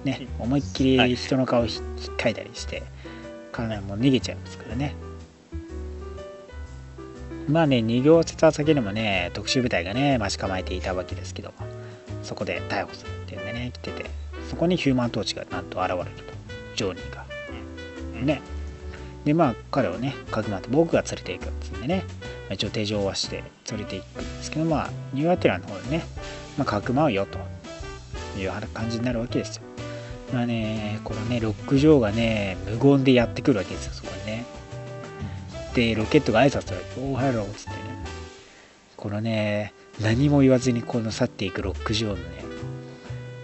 [0.05, 2.83] ね、思いっきり人の顔をひひっかいたりして、
[3.53, 4.95] かなりもう逃げちゃいますからね。
[7.49, 11.55] まあね、逃げ落ちた先にもね、特殊部隊がね、待ち構えていたわけですけども、
[12.22, 14.07] そこで逮捕するっていうんでね、来てて、
[14.51, 16.34] そこにヒューマントーチがなんと現れると、
[16.74, 17.24] ジョーニーが。
[18.24, 18.42] ね。
[19.24, 26.05] で、まあ、彼をね、かくまって僕が連れていくっつうんでね、まあ一応手錠はして連れていくんですけど、まあ、ニューアテラの方でね、
[26.57, 27.38] まあ、かくまうよと
[28.40, 29.62] いう感じになるわけですよ。
[30.32, 34.44] まあね、このね、ロックジョーがね、無言でやってくるわけですよ、そこにね。
[35.77, 37.77] で、ロケットが挨拶するわけ、おーハローっつってね。
[38.97, 42.45] このね、何も言わずにこの去っていくロックジョーのね、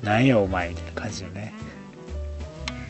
[0.03, 1.53] なんやお前みたいな感じのね。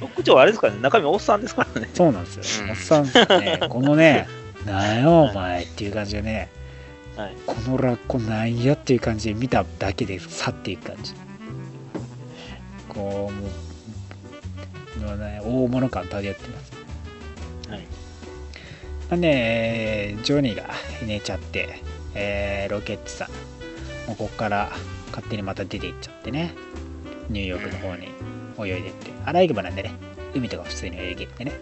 [0.01, 1.91] ロック長あれですからね、中身おっさんですからね。
[1.93, 2.65] そうなんですよ。
[2.67, 3.05] うんおっさん
[3.41, 4.29] ね、このね、
[4.65, 6.49] なんやお前っていう感じでね、
[7.17, 7.37] はい。
[7.45, 11.15] このラッコなんやっていう感じで見ただけで去っていく感じ。
[12.89, 16.62] こう、もう、もうね、大物感漂ってます。
[19.13, 20.71] まあね、ジョニーが
[21.07, 21.83] 寝ちゃって、
[22.15, 23.29] えーロケットさん、
[24.09, 24.71] もうここから
[25.09, 26.55] 勝手にまた出て行っちゃってね、
[27.29, 28.09] ニューヨークの方に
[28.59, 29.93] 泳いでって、アライグマなんでね、
[30.35, 31.53] 海とか普通に泳げってね。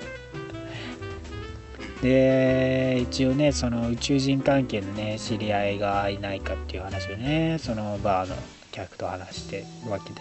[2.03, 8.36] で、一応ね、その宇宙人関係のね、知り合いがいないかっていう話をね、そのバーの
[8.70, 10.20] 客と話してるわけで、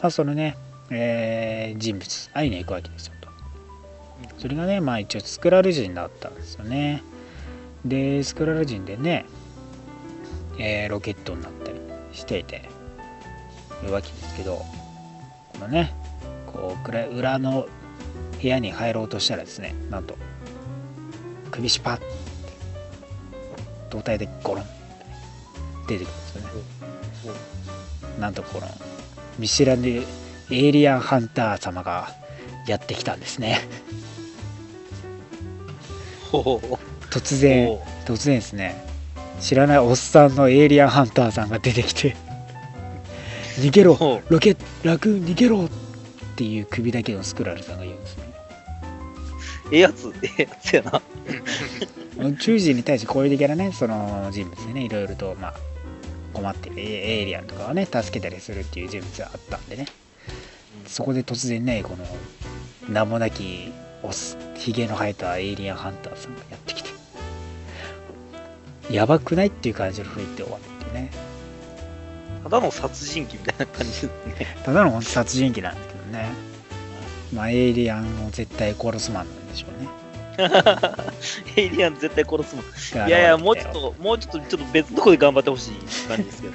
[0.00, 0.56] まあそのね、
[0.90, 3.14] えー人物、会いに行くわけですよ。
[4.44, 7.02] それがね、まあ一応スクラル人だったんですよね。
[7.82, 9.24] で、スクラル人でね、
[10.58, 11.80] えーロケットになったり
[12.12, 12.68] していて、
[13.82, 14.56] いうわけですけど、
[15.54, 15.94] このね、
[16.46, 17.66] こう、裏の
[18.38, 20.14] 部屋に入ろうとしたらですね、なんと、
[21.50, 22.04] 首シパッて、
[23.88, 24.66] 胴体でゴロンっ
[25.86, 26.22] て出てくるんで
[27.14, 27.40] すよね。
[28.20, 28.66] なんとこの、
[29.38, 30.04] 見知らぬエ
[30.50, 32.10] イリアンハンター様が
[32.66, 33.83] やってきたんですね。
[37.10, 38.94] 突然、ほ突然ですね。
[39.40, 42.16] 知らないおっさんのエイリアンハンターさんが出てきて
[43.60, 45.68] 逃げろほロケラクーン逃げろっ
[46.36, 48.24] ていう首だけのスクラルさんが言うんですね。
[49.72, 51.02] ええやつ、ええやつやな。
[52.18, 55.54] 宇宙人に対して攻撃的なねその人物でねいろいろとまあ
[56.32, 59.86] 困ってるエエイリアンとかをね助けたりするっていう人物があったんでね。
[60.86, 62.06] そこで突然ねこの
[62.92, 63.72] 名もなき
[64.02, 66.90] おすひげの生えたエイリアンハンターさんがやってきて
[68.90, 71.10] やばくないっていう感じの雰囲気で終わってね。
[72.42, 74.10] ただの殺人鬼みたいな感じですね。
[74.64, 76.28] ただの殺人鬼なんですけどね。
[77.32, 79.88] まあエイリアンを絶対殺すマンなんでしょうね。
[81.56, 82.64] エイリアン絶対殺すもん。
[83.06, 85.72] でいやいや、もうちょっと、もうちょっと、ちょっと別のとこで頑張ってほしい
[86.08, 86.54] 感じですけど。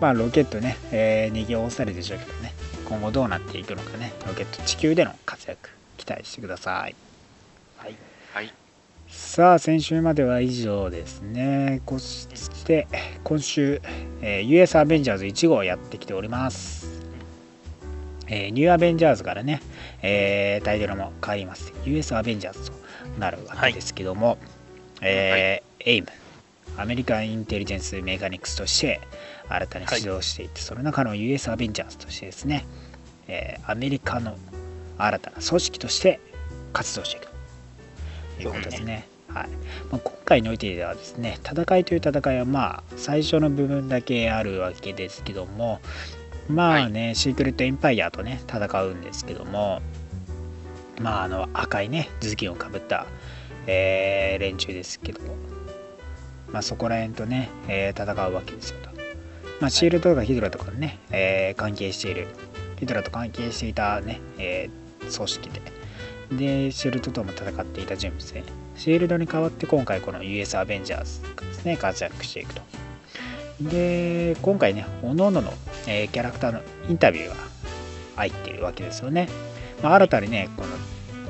[0.00, 2.52] まあロケットね、えー逃げ押されるでしょうけどね。
[2.88, 4.12] 今後どうなっていくのかね。
[4.26, 6.94] ロケット地球での活躍期待してください。
[7.78, 7.96] はい。
[8.32, 8.52] はい。
[9.08, 11.80] さあ先週までは以上ですね。
[11.86, 12.88] そして
[13.22, 13.80] 今週、
[14.20, 16.88] えー US アベンジャーズ1号やってきております、
[18.26, 19.62] えーニューアベンジャーズからね、
[20.02, 21.72] えータイトルも変わります。
[21.84, 22.76] US アベンジャーズと
[23.18, 24.38] なるわけですけども、
[25.00, 26.08] えーエイム。
[26.78, 29.00] アメリカンインテリジェンスメカニクスとして
[29.48, 32.66] 新たに始動していて、その中の US アベンジャーズとしてですね、
[33.28, 34.36] えーアメリカの
[34.98, 36.20] 新たな組織として
[36.72, 37.36] 活動していくと。
[38.42, 39.08] いうことですね。
[39.28, 39.48] はい。
[39.90, 45.80] まあ、今回においてはですね戦いという戦いはまあ最初の部分だけあるわけですけども
[46.48, 49.82] まあね、シークレットエンパイアとね戦うんですけども
[51.00, 53.06] まああの赤いね頭巾をかぶった、
[53.66, 55.34] えー連中ですけども
[56.52, 58.90] まあそこら辺とね、えー戦うわけですよと。
[59.60, 62.28] まあ、シールドとかヒドラとかね、えー関係している。
[62.78, 65.62] ヒドラと関係していたね、えー組織で。
[66.32, 68.42] でシールドとも戦っていた人物で。
[68.76, 72.62] シールドに代わって今回この US アベンジャーズがですね活躍していくと。
[73.60, 75.52] で今回ね各々の、
[75.86, 77.34] えキャラクターのインタビューが
[78.16, 79.30] 入っているわけですよね、
[79.82, 80.68] まあ、新たにねこの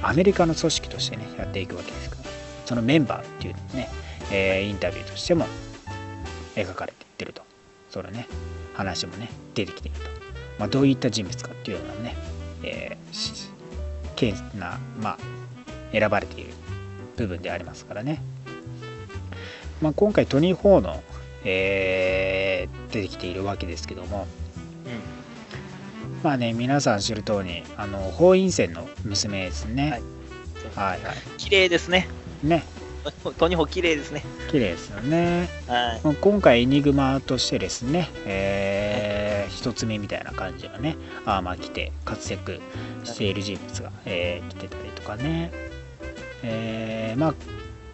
[0.08, 2.22] アメリカの組織としてねやっていくわけですから
[2.64, 3.88] そのメンバーっていうね、
[4.32, 5.46] えーインタビューとしても
[6.56, 7.42] 描かれていってると。
[7.90, 8.26] そのね
[8.74, 10.10] 話もね出てきていると、
[10.58, 12.14] まあ、どういった人物かっていうのはね、
[12.62, 13.45] えー
[14.16, 15.18] しけなまあ
[15.92, 16.50] 選ばれている
[17.16, 18.22] 部分でありますからね、
[19.80, 21.02] まあ、今回トニー・ホーの、
[21.44, 24.26] えー出てきているわけですけども。
[26.22, 30.00] まあね皆さん知る通りあの法院船の娘ですね。
[30.74, 32.08] はい、はい綺麗ですね。
[32.42, 32.64] ね。
[33.38, 34.24] トニホ綺麗ですね。
[34.50, 35.48] 綺麗ですよね。
[35.68, 36.00] はい。
[36.02, 39.15] まあ今回エニグマとしてですね、えー
[39.48, 42.60] 一つ目みたいな感じのねアーマー着て活躍
[43.04, 45.52] している人物が、えー来てたりとかね、
[46.42, 47.34] えーまあ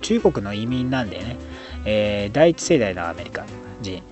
[0.01, 1.37] 中国の移民なんでね、
[1.85, 3.47] えー第一世代のアメリカ
[3.81, 4.03] 人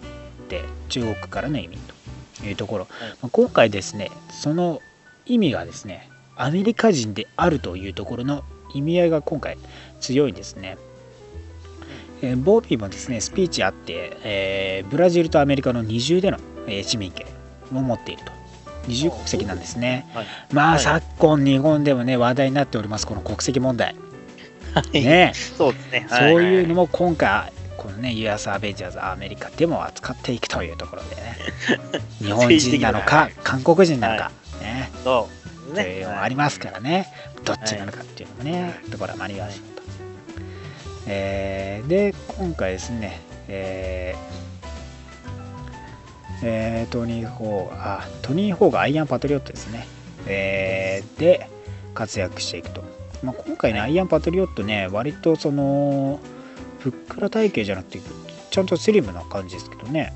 [0.48, 1.78] で中国からの移民
[2.38, 2.86] というところ、
[3.20, 4.80] まあ今回ですねその
[5.26, 9.58] 意味がですねアメリカ人であるというところの意味合いが今回
[10.00, 10.78] 強いんですね。
[12.22, 17.26] えーボビーもですねスピーチあって、えーブラジルとアメリカの二重での、えー市民権
[17.72, 18.32] を持っていると。
[18.86, 20.06] 二重国籍なんですね。
[20.14, 20.26] はい。
[20.52, 20.80] まあ、はい。
[20.80, 23.94] 昨今日本でもね話題になっておりますこの国籍問題。
[24.74, 25.04] はい。
[25.04, 25.32] ね。
[25.34, 26.06] そうですね。
[26.08, 26.34] そうはい。
[26.44, 31.36] いうのも今回このね US アベンジャーズアメリカでも扱っていくというところでね。
[32.18, 34.30] 日本人なのか韓国人なのか、
[34.60, 34.90] ね。
[35.04, 35.28] そ
[35.70, 35.74] う。
[35.74, 37.06] というのもありますからね、
[37.44, 39.82] どっちなのかっていうのもね、ところはマリアージュと。
[41.06, 44.39] えーで、今回ですね、えー
[46.42, 49.86] えートニー・ホーあ、トニー・ホーがアイアン・パトリオットですね。
[50.26, 51.48] えーで、
[51.94, 52.82] 活躍していくと。
[53.22, 56.20] まあ、今回ね、アイアン・パトリオットね、割とその、
[56.78, 58.00] ふっくら体型じゃなくて、
[58.50, 60.12] ちゃんとスリムな感じですけどね。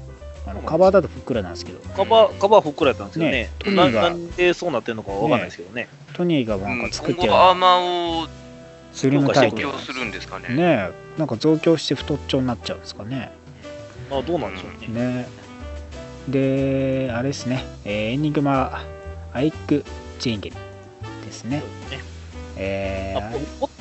[0.47, 3.51] あのカバーだとふっくらなんですけど、カバー、カバーふっくらやったんですよねね。
[3.59, 5.89] トニなーがなんでそうなってるのかわかんないですけどね。
[6.13, 8.29] トニーがなんうんか作ってる今後アーマーを
[8.93, 10.49] スリム体増型強するんですかね。
[10.55, 13.33] ねえなんか増強して太っちょになっちゃうんですかね。
[14.11, 15.21] あどうなんでしょうね。
[15.23, 15.29] ね
[16.29, 18.85] で、あれですね、えーエニグマ、
[19.33, 19.85] アイク・
[20.19, 20.57] チェンゲル
[21.25, 21.59] ですね。
[21.91, 22.03] ね。
[22.57, 23.75] えーあポポッ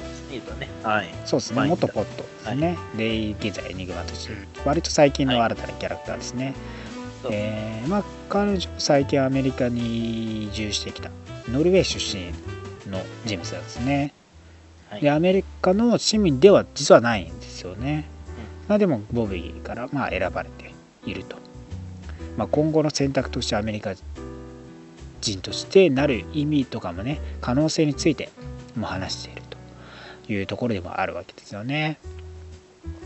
[0.59, 0.69] ね。
[0.83, 1.09] はい。
[1.25, 2.77] そうですね、まあ元ポットですね。
[2.97, 4.33] で、現在エニグマとして、
[4.65, 6.53] 割と最近の新たなキャラクターですね。
[7.21, 11.09] そうえーまあ、彼女、最近アメリカに移住してきた、
[11.49, 12.25] ノルウェー出身
[12.91, 14.13] の人物なんですね。
[14.89, 18.05] はいで、アメリカの市民では実はないんですよね。
[18.67, 20.73] まあ、でも、ボビーからまあ選ばれて
[21.05, 21.42] いると。
[22.37, 23.93] まあ、今後の選択としてアメリカ
[25.21, 28.29] 人としてなる意味とかもね、可能性について
[28.75, 29.41] も話している
[30.25, 31.99] というところでもあるわけですよね。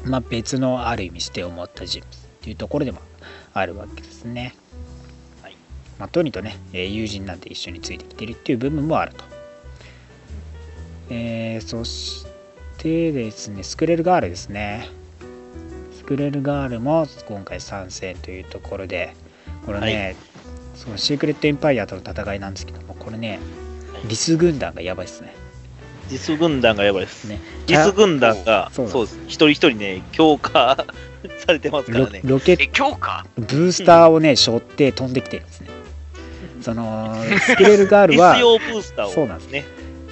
[0.05, 2.99] まあ、別のある意味視点を持った人物っていうところでも
[3.53, 4.55] あるわけですね。
[5.43, 5.55] はい
[5.99, 9.23] まあ、トニーとね、友人なんて一緒についてきてるっていう部分もあると。
[11.09, 12.25] えーそし
[12.77, 14.89] てですね、スクレルガールですね。
[16.07, 19.13] スクレルガールも今回参戦というところで、
[19.65, 20.15] これね、
[20.73, 23.39] そのシークレットエンパイアとの戦いなんですけども、これね、
[24.07, 25.35] リス軍団がやばいですね。
[26.07, 27.27] 実軍団がやばいです。
[27.27, 29.19] ね実軍団が、そうそうです。
[29.27, 30.85] 一人一人ね、強化
[31.45, 32.21] されてますかロらね。
[32.23, 33.25] ロケッえ、強化？
[33.35, 35.67] ブースターをね、背負って飛んできてるんですね。
[36.61, 39.65] その、スクレルガールは 必、要ブースターを、そうなんですね。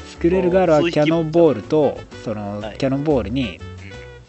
[0.09, 3.61] スクレルガールはキャノンボールと、そのはいキャノンボールに、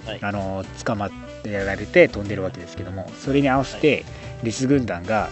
[0.07, 4.05] はいあの捕まってやられて飛んでるわけですけども、それに合わせて、
[4.43, 5.29] リス軍団が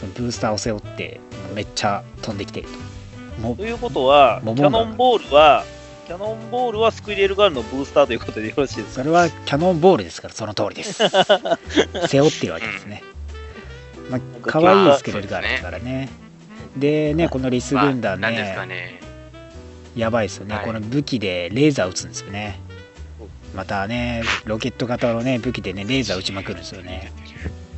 [0.00, 1.20] そのブースターを背負って、
[1.54, 3.42] めっちゃ飛んできてると。
[3.42, 5.64] もうということは、キャノンボールは、
[6.06, 9.02] キャノンボールはスクリエルガールのブースターということでよろしいですか？
[9.02, 10.94] それはキャノンボールですから、その通りです。
[12.08, 13.02] 背負ってるわけですね。
[14.10, 16.08] まあ、可愛いスクレルガールですからね。
[16.76, 19.00] でね、このリス軍団まあなんですかね、ね。
[19.96, 22.60] やばいですよね、はいこの武器でレーザー撃つんですよね。
[23.54, 27.12] またね、ロケット型のね、武器でね、レーザー撃ちまくるんですよね。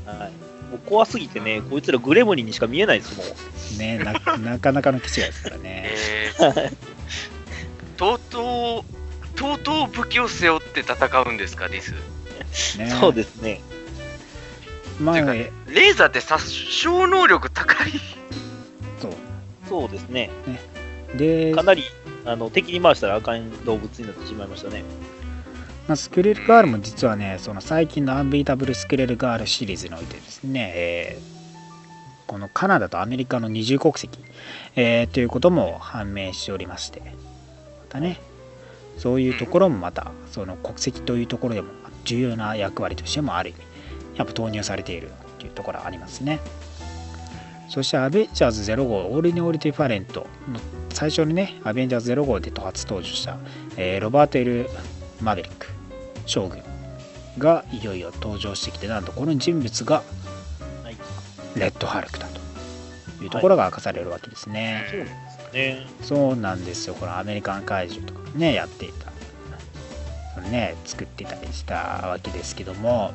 [0.05, 0.33] はい。
[0.71, 3.79] もう怖すぎてね、こいつらグレムリンにしか見えないですもん。
[3.79, 5.85] ねな なかなかの基地ですからね。
[5.87, 6.73] えー、
[7.97, 8.85] とうと
[9.35, 11.95] う、とうとう武器を背負って戦うんですか、リス。
[12.77, 13.61] ねそうですね。
[15.01, 17.93] まあ、レーザーって殺傷能力高い。
[19.01, 19.13] そう。
[19.69, 20.31] そうですね。
[21.15, 21.85] でか、なり
[22.25, 24.85] あの敵に回したらあかん動物になってしまいましたね。
[25.89, 31.43] まあ、スクレルガールも実はね、その最近のアンビータブルスクレルガールシリーズにおいてですね、えー
[32.33, 34.19] このカナダとアメリカの二重国籍、
[34.75, 37.07] えーということも判明しておりましてま
[37.91, 38.19] たね
[38.97, 41.69] そういうところもまたその国籍というところでも
[42.05, 43.59] 重要な役割としてもある意味
[44.17, 46.41] やっぱ投入されているというところありますね。
[47.69, 50.27] そしてアベンジャーズ0号オールニオールディファレント
[50.89, 53.37] 最初にねアベンジャーズ0号で初登場した、
[53.77, 54.71] えーロバート・エル・
[55.21, 55.72] マーベリック。
[56.27, 56.63] 将軍
[57.39, 60.03] がいよいよ登場してきてなんとこの人物が
[60.83, 60.97] はい。
[61.59, 62.43] レッドハルクだと。
[63.23, 64.85] いうところが明かされるわけですね、
[66.03, 66.95] そうなんですよ。
[66.95, 70.41] このアメリカン怪獣とかねやっていた。
[70.41, 73.13] ね作っていたりしたわけですけども。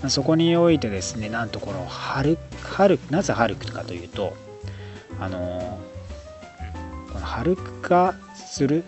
[0.00, 4.34] まあそこにおいてですねなんとこのハルハルなぜハルクかというと
[5.18, 5.78] あの
[7.12, 8.84] このハルク化する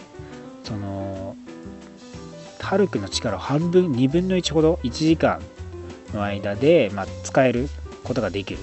[0.65, 1.35] その
[2.69, 5.41] ハルクの力を半分2分の1ほど1時間
[6.13, 7.67] の間で、まあ、使える
[8.05, 8.61] ことができる。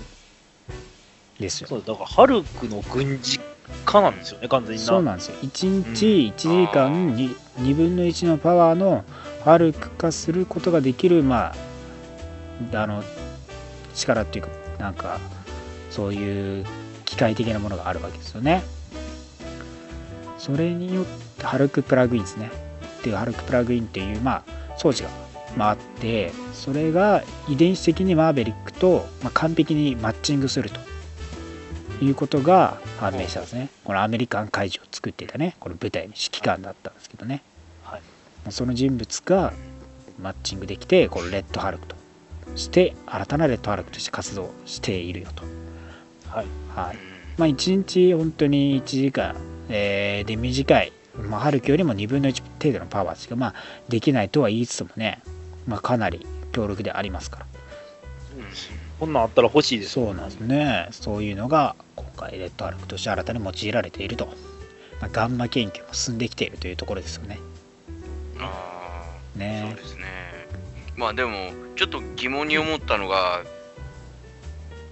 [1.39, 1.68] ですよ。
[1.68, 3.39] そうだから、ハルクの軍事
[3.84, 4.88] 化なんですよね、完全にな。
[4.88, 5.38] そうなんですよ。
[5.41, 9.03] 1日1時間に2分の1のパワーの
[9.43, 11.56] ハルク化することができるま
[12.74, 13.03] ああの
[13.95, 15.20] 力っていうかなんか
[15.89, 16.66] そういう
[17.06, 18.62] 機械的なものがあるわけですよね。
[20.38, 21.06] それによっ
[21.39, 22.64] てハルクプラグインですね
[23.06, 25.10] っていうハルクプラグインっていうまあ装置が
[25.56, 30.80] まああってそれが遺伝子的にマーベリックと、まあ、完璧にマッチングすると
[32.03, 33.70] いうことが判明したんですね。
[33.84, 37.43] このアメリカン怪獣を作っていたね、この舞台の指揮官だったんですけどね。
[37.84, 38.01] はい
[38.49, 39.53] その人物が
[40.22, 41.95] マッチングできて、このレッドハルクと
[42.56, 45.43] して、新たなレッドハルクとして活動しているよと。
[46.30, 46.45] はい。
[46.76, 46.97] はい。
[47.38, 49.36] まあ、1日本当に1時間、
[49.70, 50.91] えーで短い、
[51.24, 53.53] まあ、ハルクよりも2分の1程度のパワーしか、まあ、
[53.89, 55.22] できないとは言いつつもね、
[55.68, 57.45] まあ、かなり強力でありますから。
[58.99, 60.88] こんなんあったら欲しいですそうなんですね。
[60.91, 64.28] そういうのが今回レッドハルクとして新たに用いられていると。
[65.01, 67.39] まあ、ガンマ研究も進んできているというところですよね。
[68.39, 69.03] ああ、
[69.34, 70.05] そうねですね。
[70.95, 73.43] まあでも、ちょっと疑問に思ったのが、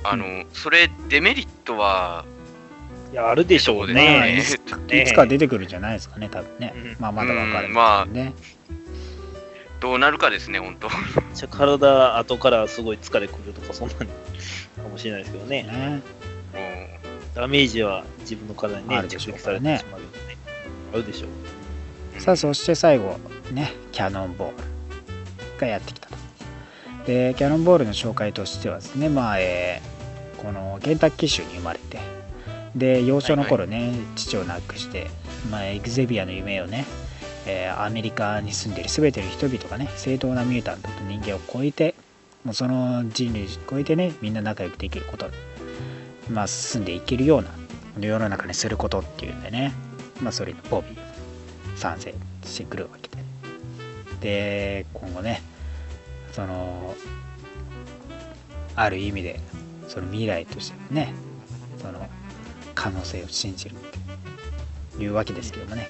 [0.03, 2.25] あの、それ、デメリットは、
[3.13, 4.39] いや、あるでしょうね。
[4.39, 6.73] いつか出てくるんじゃないですかね、多分ね。
[6.75, 8.33] うんまあまだ分かるうんまあね。
[9.79, 10.89] どうなるかですね、本当。
[11.35, 14.05] じゃあ体後からすごい疲れくるとか、そんなにか
[14.91, 15.63] もしれないですけどね。
[15.63, 16.01] ね
[17.35, 20.13] ダメージは自分の体にね、あるでしょ直撃されうからねてしまうよね。
[20.93, 21.27] あるでしょ
[22.17, 22.21] う。
[22.21, 23.19] さあ、そして最後、
[23.51, 26.15] ね、キャノンボールがやってきたと。
[27.05, 29.93] で、キャノンボールの紹介としてはですね、まあ、えー
[30.43, 31.99] このケンタッキー州に生まれて、
[32.75, 35.07] で、幼少の頃ね、父を亡くして、
[35.51, 36.85] まあ、エグゼビアの夢をね、
[37.45, 41.95] えーアメリカに住んでいる全ての人々がね、正当なミュータントと人間を超えて、
[42.43, 45.29] もうその人類を超えてね、みんな仲良くできること、
[46.31, 47.49] まあ、進んでいけるような
[47.99, 49.73] 世の中にすることっていうんでね、
[50.21, 52.13] まあ、それにボビー参戦
[52.43, 53.23] してくるわけで。
[54.21, 55.41] で、今後ね、
[56.31, 56.95] その、
[58.75, 59.39] ある意味で、
[59.87, 61.13] その未来としてね、
[61.79, 62.07] その
[62.83, 63.77] 可能性を信じるっ
[64.97, 65.03] て。
[65.03, 65.89] いうわけですけどもね、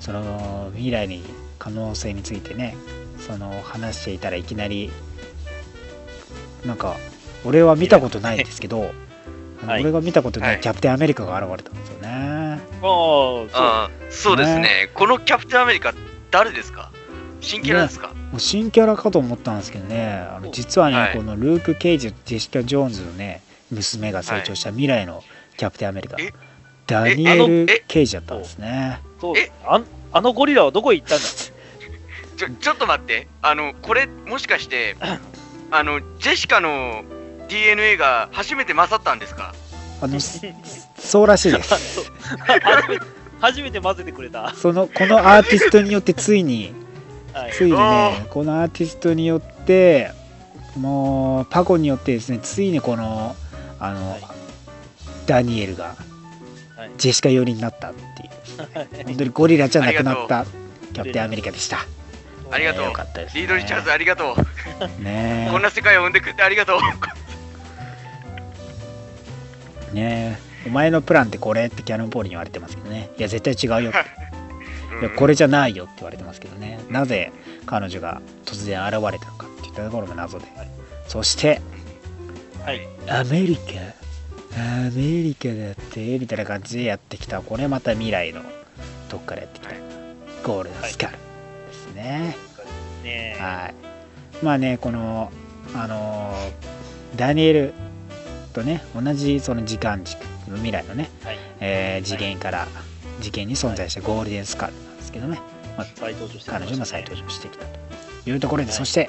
[0.00, 1.22] その未来に
[1.58, 2.76] 可能性についてね、
[3.18, 4.90] その話していたらいきなり、
[6.66, 6.96] なんか、
[7.44, 8.92] 俺は見たことないんですけど、
[9.62, 10.56] あのはい俺が見たことなはい。
[10.58, 12.08] いキャプテンアメリカが現れたんですよね。
[12.08, 13.48] ああ、そう。
[13.54, 14.90] ああ、そうですね。
[14.92, 15.94] このキャプテンアメリカ、
[16.30, 16.90] 誰ですか？
[17.40, 21.16] 新キャラですか、もう新キャラかと思ったんですけどね、あの実はね、はい。
[21.16, 25.22] このルーク・ケイジとジェシカ・ジョーンズのね、娘が成長した未来の
[25.56, 26.32] キャプテンアメリカ、え？
[26.86, 29.00] ダニエルえ・ケイジだったんですね。
[29.20, 29.38] そう。
[29.38, 29.50] え？
[29.66, 31.24] あんあのゴリラはどこへ行ったんだ？
[32.36, 34.96] ちょちょっと待って、あの、これ、もしかして、
[35.70, 37.04] あの、ジェシカの
[37.48, 39.54] DNA が初めて勝ったんですか？
[40.02, 40.40] あのす
[40.98, 42.10] そうらしいです。
[42.42, 43.06] 初めて
[43.40, 44.52] 初めて混ぜてくれた。
[44.54, 46.72] そのこのアーティストによってついに、
[47.32, 50.10] はい、ついにあね、このアーティストによって、
[50.76, 53.36] もうパコによってですね、ついにこの、
[53.78, 54.33] あの、はい
[55.26, 55.96] ダニエルが
[56.76, 60.44] はいジェシカ寄りになったっていう、本当にゴリラじゃなくなった
[60.92, 61.86] キャプテンアメリカでした。
[62.50, 63.40] ありがとうねよかったです、ね。
[63.40, 64.36] リード・リチャーズ、ありがと
[65.00, 65.02] う。
[65.02, 66.78] ねこんな世界を生んでくれてありがとう。
[69.92, 73.10] え、ねえ、お前のプランってこれってキャノンポールに言われてますけどね。
[73.18, 73.98] いや、絶対違うよって。
[75.00, 76.78] いや、これじゃないよって言われてますけどね。
[76.90, 77.32] なぜ
[77.66, 80.46] 彼女が突然現れたのかっていったところも謎で。
[81.08, 81.60] そして、
[82.64, 82.86] はい。
[83.08, 83.62] アメリカ、
[84.56, 87.42] アメリカだって、みたいな感じでやってきた。
[87.42, 88.42] これまた未来の
[89.10, 89.74] どっからやってきた。
[90.44, 91.18] ゴールドスカルで
[91.72, 92.36] すね。
[93.02, 93.36] ね。
[93.38, 93.74] えはい。
[94.44, 95.32] まあね、この、
[95.74, 96.74] あのー
[97.16, 97.74] ダニエル・
[98.52, 101.38] とね同じその時間軸未来のね、はい。
[101.60, 102.66] えー次元から
[103.20, 105.40] 次元に存在したゴールデンスカールなんですけどね、
[105.76, 108.76] まあ、彼女も再登場してきたというところで、はい。
[108.76, 109.08] そして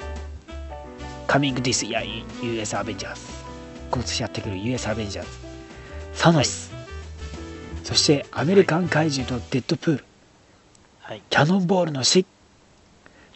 [1.26, 2.24] 「Coming This Year in
[2.58, 2.76] US
[3.86, 5.30] Avengers」今年やってくる US アベンジャーズ。
[6.14, 6.72] サノス、
[7.84, 10.04] そしてアメリカン怪獣とデッドプール、
[11.00, 11.22] はい。
[11.28, 12.24] キャノンボールの死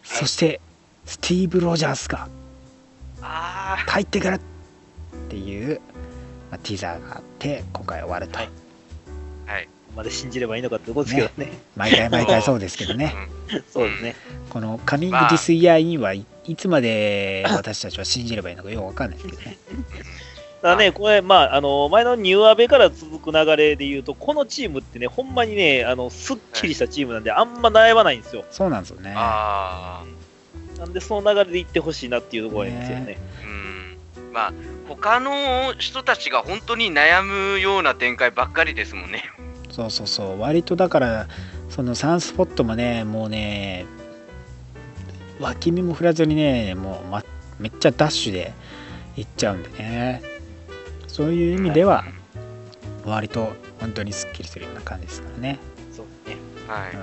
[0.03, 0.59] そして
[1.05, 2.27] スティーブ・ロジャースが
[3.21, 4.39] あ帰ってくるっ
[5.29, 5.79] ていう、
[6.49, 8.49] まあ、ティザーがあって今回終わると、はい。
[9.45, 9.69] はい。
[9.93, 11.59] あ、まで信じればいいのかってことですけどね。
[11.75, 13.13] 毎回毎回そうですけどね。
[13.71, 14.15] そうですね。
[14.49, 19.57] この「カミング・ディス・イヤー・イン」はいいつまで私たちは信じればいいのかよくわかんないですけどね。
[19.97, 20.03] た
[20.61, 28.45] だね、これ、まあ、あの、前のニューアベから続く流れで言うと、このチームってね、ほんまにね、あの、すっきりしたチームなんで、あんま悩まないんですよ。
[28.51, 29.13] そうなんですよね。
[29.13, 30.03] な
[30.85, 33.17] んで、その流れでいってほしいなっていうところなんですよね。
[33.43, 34.31] うん。
[34.33, 34.53] まあ、
[34.87, 39.23] 他の人たちが本当に悩むような展開ばっかりですもんね。
[39.71, 41.27] そうそうそう割とだから
[41.69, 43.85] そのサンスポットもねもうね
[45.39, 47.23] 脇見も振らずにねもう、ま、
[47.57, 48.53] めっちゃダッシュで
[49.15, 50.21] 行っちゃうんでね
[51.11, 52.05] そういう意味では
[53.05, 55.59] 割と本当にすっきりするような感じですからね、
[55.91, 56.37] そうね。
[56.67, 56.91] はい。
[56.93, 56.99] うん。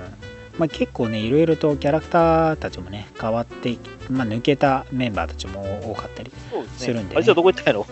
[0.57, 3.77] まあ、結構ねいろいろとキャラクターたちもね変わって、
[4.09, 6.31] まあ、抜けたメンバーたちも多かったり
[6.77, 7.17] するんでね。
[7.17, 7.87] あいつはどこ行ったんやろ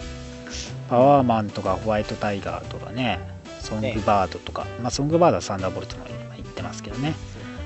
[0.90, 3.20] パワーマンとかホワイトタイガーとかね
[3.60, 7.14] ソングバードとか、まあソングバードはサンダーボルトも今言ってますけどね。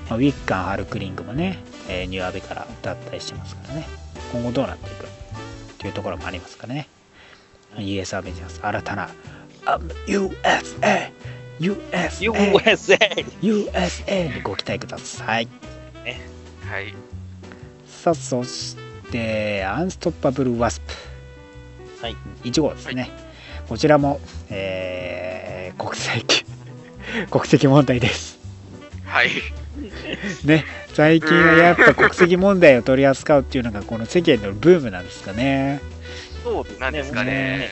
[0.09, 3.87] まあ、ウィッカン、ハルクリングもね、えーニューアベから脱退してますからね、
[4.33, 5.07] 今後どうなっていくっ
[5.77, 6.87] ていうところもありますからね、
[7.77, 9.09] US アベンジャーズ、新たな、
[9.65, 11.11] あ USA、
[11.59, 13.25] USA、USA!
[13.41, 15.47] USA にご期待ください。
[16.69, 16.93] はい。
[17.87, 18.77] さあ、そし
[19.11, 20.93] て、アンストッパブル・ワスプ。
[22.01, 22.15] はい。
[22.43, 23.11] 1号ですね。
[23.67, 24.19] こちらも、
[24.49, 26.45] えー国籍、
[27.31, 28.39] 国籍問題です。
[29.05, 29.29] はい。
[30.43, 35.81] ね、最近はやっぱ国籍問題を取り扱うっていうのがこの世間のブームなんですかね。
[36.43, 36.79] そうですね。
[36.79, 37.69] なんですかね。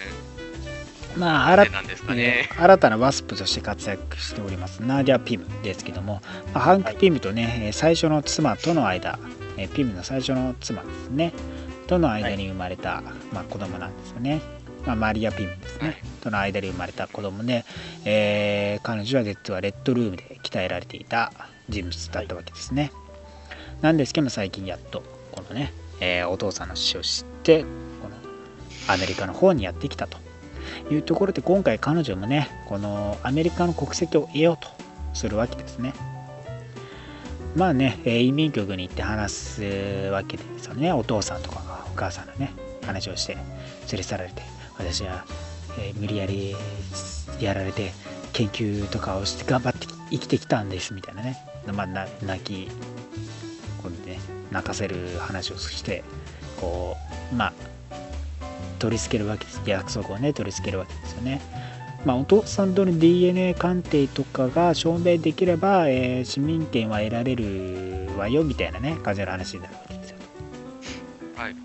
[1.18, 2.50] まあ、新なんでなんですかね。
[2.58, 4.82] 新たなワスプとして活躍しております。
[4.82, 6.22] ナーディア・ピムですけども、
[6.54, 9.20] まあハンク・ピムとね、えー最初の妻との間、
[9.58, 11.34] えーピムの最初の妻ですね。
[11.88, 13.02] との間に生まれた、
[13.34, 14.42] まあ、子供なんですよね、
[14.86, 15.98] まあ、マリア・ピムですね、はい。
[16.22, 17.66] との間に生まれた子供で、
[18.06, 21.32] えー彼女は実はレッドルームで鍛えられていた
[21.68, 22.92] 人物だったわけですね、
[23.82, 25.02] なんですけども最近やっと
[25.32, 27.66] このね、えーお父さんの死を知って
[28.92, 30.18] アメリカの方にやってきたと
[30.92, 34.68] いうところで今回彼女もねこのアメリカの国籍を得ようと
[35.14, 35.94] するわけですね。
[37.56, 39.64] まあね移民局に行って話す
[40.12, 40.92] わけですよね。
[40.92, 42.54] お父さんとかがお母さんのね
[42.86, 43.44] 話をして連
[43.98, 44.60] れ去られて。
[44.80, 45.26] 私は、
[45.78, 46.56] え無理やり
[47.40, 47.92] やられて
[48.32, 51.38] 研究とかをして頑張って生きてきたんですみたいなね。
[51.74, 52.72] まあな泣き
[53.84, 54.20] こうね
[54.52, 56.04] 泣かせる話をして
[56.60, 56.96] こ
[57.32, 57.54] うまあ
[58.80, 61.42] 取り付けるわけです約束をね取り付けるわけですよね
[62.06, 70.18] まあお父さんとの DNA 鑑定とかが証明できれば、えー市民権は得られるわよみたいなね感じの話になるわけですよ
[71.36, 71.56] はい。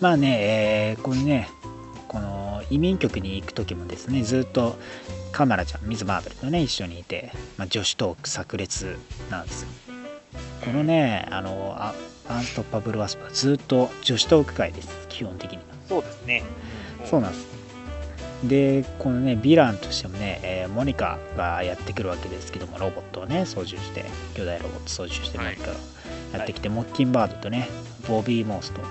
[0.00, 1.48] まあね、えーこのね、
[2.08, 4.76] この移民局に行く時もですね、ずっと
[5.32, 8.96] カマラちゃん、ミズ・マーベルとね、一緒にいて、まあ、女子トーク炸裂
[9.30, 9.68] なんですよ。
[10.64, 11.94] このね、あの、ア
[12.28, 15.62] アンストッパブル・ワスプはずっと女子トーク会です、基本的には。
[15.90, 16.42] そうですね。
[17.04, 17.46] そうなんです。
[18.44, 25.72] で、このね、ヴィランとしてもね、えーモニカがやってくるわけですけども、ロボットをね、操縦して、巨大ロボット操縦して、モニカが
[26.38, 27.68] やってきて、モッキンバードとね、
[28.08, 28.86] ボビー・モースと、ま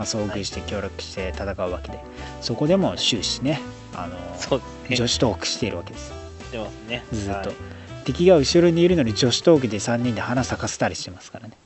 [0.00, 1.98] あ、遭遇して協力して戦うわけで、
[2.40, 3.60] そこでも終始ね、
[3.94, 4.96] あのそうですね。
[4.96, 6.12] 女子トークしているわけです。
[6.44, 7.04] してますね。
[7.10, 7.56] ずっと、はい
[8.04, 11.56] 敵が後ろにいるのに女子トークで3人で花咲かせたりしてますからね。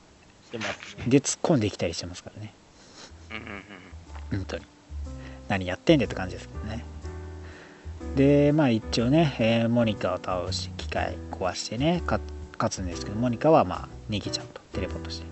[1.07, 2.53] で、突っ込んできたりしてますからね。
[3.29, 3.63] うんうんうん
[4.31, 4.65] 本当に。
[5.47, 6.85] 何やってんだよって感じですけどね。
[8.15, 12.21] でまあ一応ね、えーモニカを倒し機械壊してね勝
[12.69, 15.27] つんですけどモニカはまあ逃げちゃうとテレポートして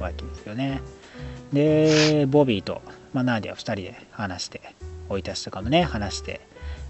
[0.00, 0.80] わけですよね。
[1.52, 2.80] でボビーと、
[3.12, 4.60] まあ、ナーディア2人で話して
[5.08, 6.40] 追い出しとかもね話して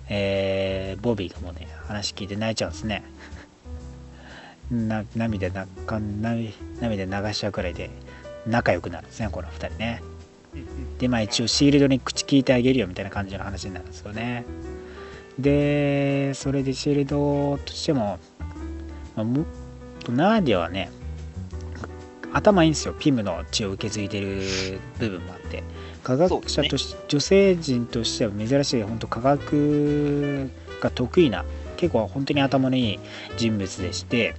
[0.09, 3.03] えーボビーがもうね話聞いて泣いちゃうんですね。
[4.71, 7.91] な涙なか涙涙流しちゃうくらいで
[8.47, 10.03] 仲良くなるんですねこの2人ね。
[10.99, 14.45] でまあ一応シールドに口聞いてあげるよみたいな感じの話になるんですよね。
[15.39, 18.19] でそれでシールドとしても、
[19.17, 19.45] まあ、も
[20.09, 20.91] ナーディアはね
[22.33, 22.95] 頭いいんですよ。
[22.99, 24.43] ピムの血を受け継いでる
[24.99, 25.63] 部分もあって。
[26.03, 31.45] 科学者として、女性陣としては珍しい本当科学が得意な
[31.77, 32.99] 結構本当に頭のいい
[33.37, 34.35] 人物でして、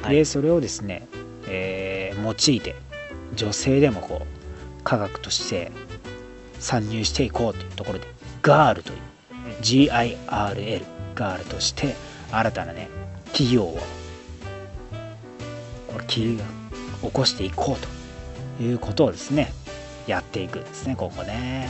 [0.00, 0.16] はい。
[0.16, 1.06] でそれをですね、
[1.46, 2.74] えー用いて
[3.34, 4.37] 女性でもこう
[4.88, 5.70] 科学として
[6.60, 8.06] 参入していこうというところで
[8.40, 8.98] ガールという
[9.60, 10.82] GIRL
[11.14, 11.94] ガールとして
[12.32, 12.88] 新たなね
[13.26, 13.78] 企業を
[15.92, 16.38] これ起
[17.02, 19.52] 起こしていこうということをですね
[20.06, 21.68] やっていくんですね今後ね。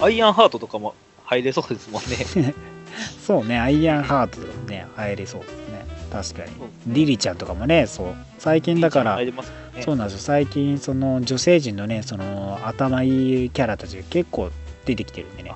[0.00, 0.94] アイアンハートとかも
[1.26, 2.54] 入れそうですもんね。
[3.26, 6.50] そうねアイアンハートとかもね入れそうですね確かに。
[6.86, 8.14] リリちゃんとかもねそう。
[8.38, 9.32] 最近だからね。
[9.80, 10.20] そうなんですよ。
[10.20, 14.50] 最近その女性陣のねその頭いいキャラたちが結構
[14.84, 15.52] 出てきてるんでね。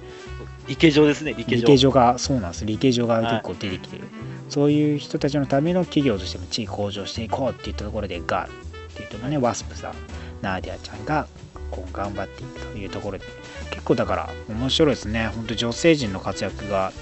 [0.67, 1.61] 理系上ですね、理系上。
[1.61, 2.65] 理系女がそうなんです。
[2.65, 4.05] 理系女が結構出てきてる、
[4.49, 8.55] そういう人たちのための企業としても地位向上していこうっていったところでガールっ
[8.97, 9.95] ていうところねワスプさん
[10.41, 11.27] ナーディアちゃんが
[11.71, 13.27] 今後頑張っていくというところで
[13.71, 15.29] 結構だから面白いですね。
[15.35, 16.93] 本当女性陣の活躍が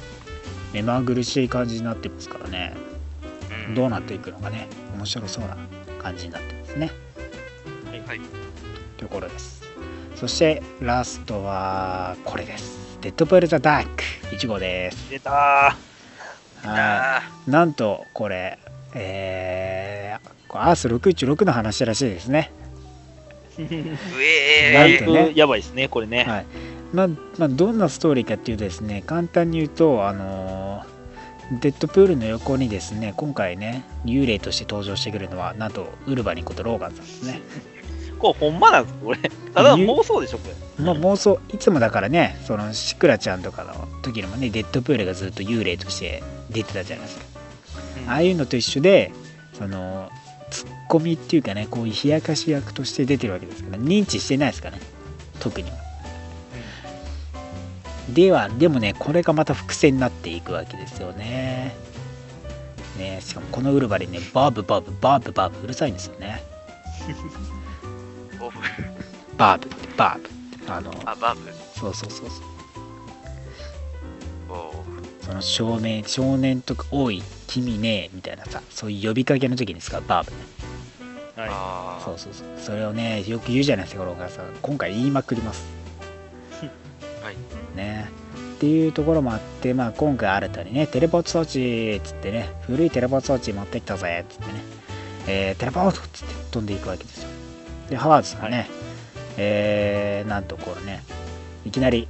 [0.73, 2.75] 目まぐるしい感じになってますからね。
[2.87, 2.92] うん
[3.75, 5.57] どうなっていくのかね面白そうな
[6.03, 6.91] 感じになってますね。
[7.87, 8.01] はい。
[8.03, 8.19] とい。
[8.19, 8.21] う
[8.99, 9.63] ところです。
[10.17, 12.99] そしてラストはこれです。
[13.01, 14.03] デッドプール・ザ・ダーク。
[14.35, 15.11] 1号です。
[15.11, 16.69] 出たー。
[16.69, 18.59] はなんとこれ
[18.95, 22.53] えー、アース616の話らしいですね。
[23.59, 25.05] なんえー。
[25.05, 25.33] てね。
[25.35, 26.25] やばいですね、これね。
[26.25, 26.47] はい。
[26.93, 27.09] まあ、
[27.39, 30.92] まあ、どんなストーリーかっていうとですね簡単に言うとあのー
[31.61, 37.43] デッドプールの横にですね今回ね幽霊として登場してくるのはなんとウルバリンことローガンさんですね
[38.19, 39.19] これほんまなんですかこれ。
[39.53, 40.49] ただ妄想でしょ、こ
[40.79, 40.85] れ。
[40.85, 47.25] まあ妄想いつもだからねそのシクラちゃんとかの時にもねデッドプールがずっと幽霊として出てたじゃないですか
[48.09, 49.13] ああいうのと一緒で
[49.53, 50.11] その
[50.51, 54.83] ツッコミっていうかねこういう冷やかし役として出てるわけですから認知してないですからね
[55.41, 55.77] 特には
[58.11, 61.75] ではでもねこれがまた伏線になっていくわけですよね。
[62.99, 66.43] ねしかもこのウルバリンねバブバブバブバブうるさいんですよね。
[69.39, 69.67] バブ。
[69.67, 70.71] ってバブって。
[70.71, 71.41] あのあバブ。
[71.79, 72.53] そうそうそうそう。
[74.49, 74.85] お
[75.25, 80.37] その少年少年とか多い君ねみたいなさそういう呼びかけの時に使うバーブね。
[81.37, 81.49] はい。
[81.53, 82.47] あそうそうそう。
[82.59, 85.65] それをねよく言うじゃないですかローガンさん今回言いまくります。
[87.23, 88.11] はいね。
[88.57, 94.61] っていうところもあって、まあ、今回新たにねテレポート装置っつってね古いテレポート装置持ってきたぜっつってね、
[95.27, 97.29] えーテレポートっつって飛んでいくわけですよ。
[97.91, 98.65] でハワーズさんね、は
[99.37, 101.03] えーなんとこれね
[101.65, 102.07] いきなり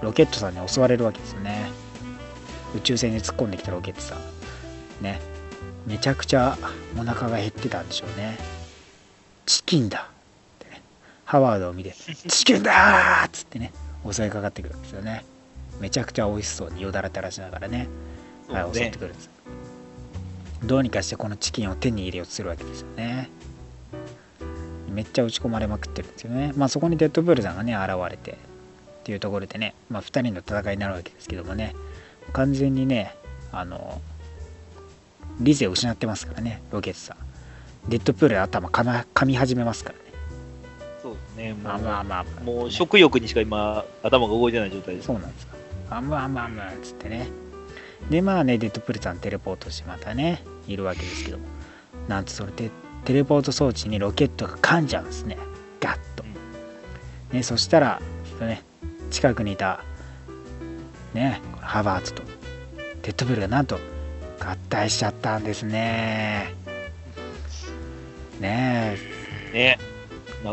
[0.00, 1.70] ロケットさんに襲われるわけですよね。
[2.76, 5.02] 宇宙船に突っ込んできたロケットさん。
[5.02, 5.20] ね。
[5.86, 6.56] めちゃくちゃ
[6.96, 8.38] お腹が減ってたんでしょうね。
[9.46, 10.82] チキンだってね。
[11.24, 11.92] ハワードを見て
[12.28, 13.72] チキンだーっつってね
[14.12, 15.24] 襲いかかってくるんですよね。
[15.80, 16.70] めちゃくちゃ美味しそう。
[16.70, 17.88] によだれ垂らしながらね、
[18.48, 19.30] はい、襲ってくるんです。
[20.64, 23.28] どうにかしてこのチキンを手に入れようとするわけですよね。
[24.90, 26.52] めっちゃ打ち込まれまくってるんですよね。
[26.56, 28.36] まあそこにデッドブールさんがね現れてっ
[29.04, 31.74] ていうところでね、まあ、2人の戦いになるわけですけどもね。
[32.32, 33.14] 完全にね
[33.52, 34.00] あの
[35.38, 37.16] 理性を失ってますからねロケットさん。
[37.90, 39.96] デッドプールで頭かみ始めますから
[41.36, 41.52] ね。
[41.52, 42.44] もう、まあまあまあまあ。
[42.44, 45.06] もう食欲にしか今、頭が動いてない状態です。
[45.06, 45.56] そうなんですか。
[45.90, 47.28] あむあむあむっつってね。
[48.10, 51.44] でまあねデッドプールさんテレポートしてまたねいるわけですけども。
[52.08, 52.70] なんとそれで
[53.04, 55.38] テレポート装置にロケットが噛んじゃうんですね。
[55.80, 56.24] ガッと、
[57.32, 58.00] ね、そしたら
[58.40, 58.62] ね
[59.10, 59.84] 近くにいた
[61.14, 62.22] ねハバーツと
[63.02, 63.78] デッドプールがなんと
[64.40, 66.54] 合体しちゃったんですね。
[68.40, 68.96] ね
[69.52, 69.52] え。
[69.52, 69.95] ね。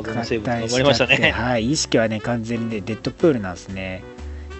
[0.01, 1.31] 謎の生物が合生ましたね。
[1.31, 4.03] はい、意識はね、完全にね、デッドプールなんですね。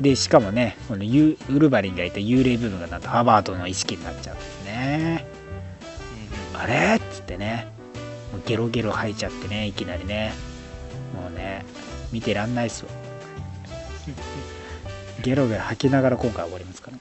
[0.02, 5.26] で、しかもね、このユウルバリンがいた幽霊部分がなんとハバードの意識になっちゃうんですね。
[6.54, 6.96] あれ？
[6.96, 7.68] っつってね、
[8.46, 10.34] ゲロゲロ吐いちゃってね、いきなりね。
[11.16, 11.66] もうね、
[12.12, 12.92] 見てらんないっすわ。
[15.22, 16.98] ゲロゲロ吐きながら今回終わりますから。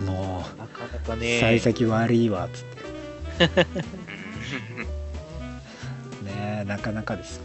[0.00, 1.40] もなかなかう、ね。
[1.40, 3.66] 幸先悪いわ、つって。
[6.36, 7.40] ねなかなかです。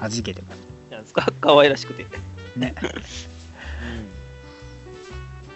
[0.00, 0.58] 弾けてます。
[0.90, 1.30] なんですか？
[1.40, 2.06] 可愛らしくて。
[2.56, 2.74] ね。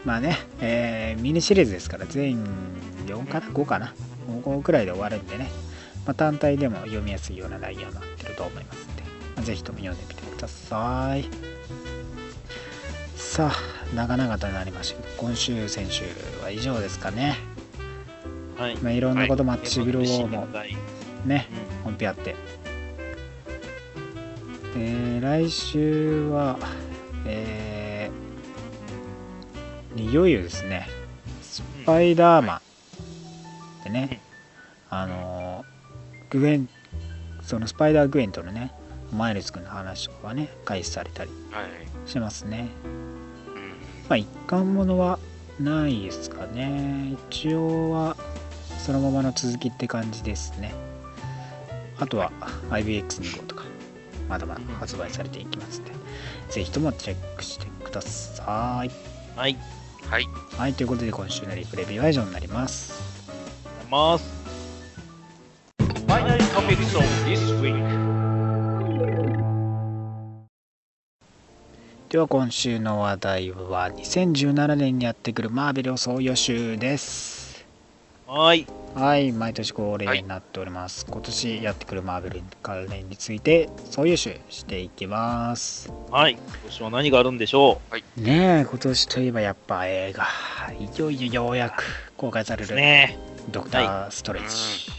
[0.05, 2.43] まあね、えーミニシリーズですから、全
[3.07, 3.95] 4かな ?5 かな
[4.43, 5.49] ?5 くらいで終わるんでね、
[6.05, 9.03] まあ、単体でも読みやすいような内容になってると思いますので、
[9.37, 11.25] まあ、ぜひとも読んでみてください。
[13.17, 16.03] さあ、長々となりました今週、先週
[16.43, 17.37] は以上ですかね。
[18.59, 18.77] はい。
[18.79, 20.49] まあ、いろんなこともあって、シビルウォーも
[21.27, 21.47] ね、
[21.85, 22.35] 本編あって。
[24.77, 26.59] えー来週は、
[27.27, 30.89] えーいよいよですね、
[31.43, 32.63] スパイダーマ
[33.83, 34.21] ンでね、
[34.89, 36.69] あのーグエン、
[37.43, 38.73] そのスパイダーグエンとのね、
[39.15, 42.09] マイルズ君の話とかがね、開始されたりはい。
[42.11, 42.69] しますね。
[42.85, 42.93] うん。
[44.09, 45.19] まあ、一貫ものは
[45.61, 47.15] ないですかね。
[47.31, 48.17] 一応は
[48.79, 50.75] そのままの続きって感じですね。
[52.01, 52.33] あとは
[52.71, 53.52] IBX2 号とか、
[54.29, 55.93] まだまだ発売されていきますので、
[56.51, 58.91] ぜひともチェックしてください。
[59.37, 59.57] はい。
[60.11, 60.27] はい。
[60.59, 62.93] はい、ということで今週のリプレビューは以上になります。
[63.31, 64.43] ありがとうございます。
[66.07, 68.03] Final topics of this week.
[72.11, 77.65] では今週の話題は2017年にやってくるマーベル総予習です。
[78.27, 78.67] はい。
[78.95, 81.07] はい、毎年恒例になっております。
[81.07, 85.91] 今年やってくるマーベル関連について総予習していきます。
[86.11, 86.33] はい。
[86.33, 87.81] 今年は何があるんでしょ
[88.17, 90.27] ねえ、今年といえばやっぱ映画、
[90.79, 91.85] いよいよようやく
[92.19, 93.19] 公開されうるね。
[93.51, 94.91] ドクター・ストレッチ。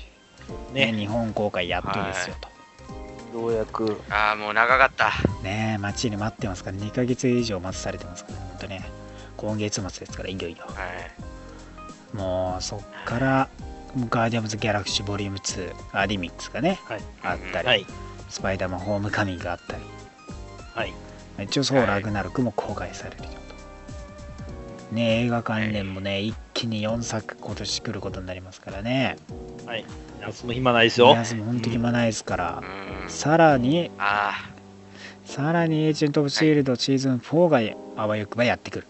[0.73, 0.97] ねね。
[0.97, 2.53] 日本公開やっとですよと。
[3.37, 4.01] ようやく。
[4.09, 5.11] ああ、もう長かった。
[5.43, 8.89] ねえ、待ちに待ってますから、2ヶ月以上待たされてますから、本当ね、
[9.37, 10.65] 今月末ですから、いよいよ。
[10.65, 10.73] は
[12.13, 12.17] い。
[12.17, 13.49] もうそっから、
[14.09, 17.01] ガーディアムズ・ギャラクシー・ボリューム2、アディミックスがね、はい。
[17.21, 17.85] あったり、はい。
[18.29, 19.83] スパイダーマン・ホームカミングがあったり、
[20.73, 20.93] はい。
[21.43, 24.95] 一応、そう、ラグナロクも公開されるよと。
[24.95, 29.17] ね映画関連もね、一気に4作今年来ることになりますからね。
[29.65, 29.85] はい。
[30.21, 31.25] 休む暇ないですよ皆。
[31.25, 32.63] さんも本当に暇ないですから
[33.03, 33.09] う、ん。
[33.09, 34.49] さらに、あ
[35.25, 38.87] さらにエージェント・オブ・シールドシーズン4があわよくばやってくる。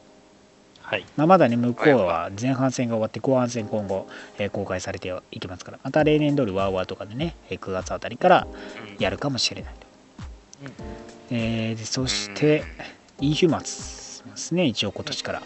[0.93, 1.05] はい。
[1.17, 8.47] まあ、まだね、向こうは前半戦が終わって後半戦今後、えー公開されていきますから、また例年通りワーワーとかでね、えー9月あたりから
[8.99, 9.87] やるかもしれないと。
[10.65, 10.71] うん
[11.37, 12.63] えーでそして、
[13.19, 15.41] インヒューマンスですね、一応今年から、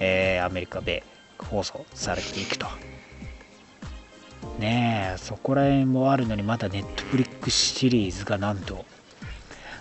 [0.00, 1.02] えーアメリカで
[1.38, 2.66] 放送されていくと。
[4.58, 8.86] ねえ、そこら辺もあるのに、まだネットフリックスシリーズがなんと、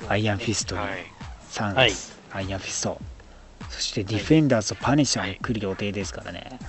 [0.09, 1.05] アイアンフィスト、にはい。
[1.51, 2.99] 3はい月、アイアンフィスト、
[3.75, 6.59] そしてディフェンダーズとパニッシャーも来る予定ですからね、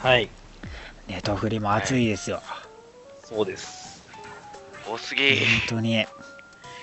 [0.00, 0.28] はい。
[1.06, 2.42] ネットフリも熱いですよ、
[3.22, 4.02] そうです。
[4.84, 5.36] 多すぎ。
[5.36, 6.04] 本当に。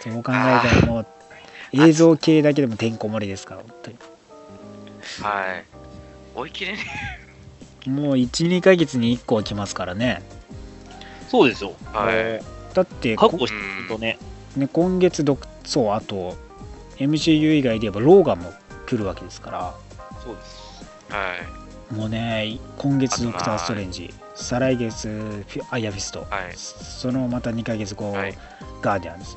[0.02, 1.08] そう考えたらもう、
[1.74, 3.98] 映像系だけでもてんこ盛りですから、本当に。
[5.22, 5.66] はい。
[6.36, 6.80] 追い切れね
[7.88, 10.24] もう1、2ヶ月に1個は来ますからね。
[11.28, 11.74] そうですよ。
[11.92, 12.42] はい
[12.74, 14.18] だって、してるとね。
[14.56, 16.38] ね、今月ドク、そう、あと、
[16.98, 18.54] MCU 以外で言えば、ローガンも
[18.86, 19.74] 来るわけですから、
[20.24, 20.86] そうです。
[21.12, 21.14] え。
[21.14, 21.94] はい。
[21.94, 25.08] もうね、今月ドクター・ストレンジ、再来月
[25.48, 26.54] アイアンフィスト、はい。
[26.56, 28.38] そのまた2ヶ月後、はい
[28.82, 29.32] ガーディアンズ、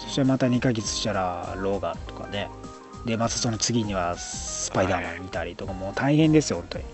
[0.00, 2.48] そしてまた2ヶ月したらローガンとかね、
[3.06, 6.84] で、またその次にはスパイダーマン見たりとか、もう大変ですよ、本当に。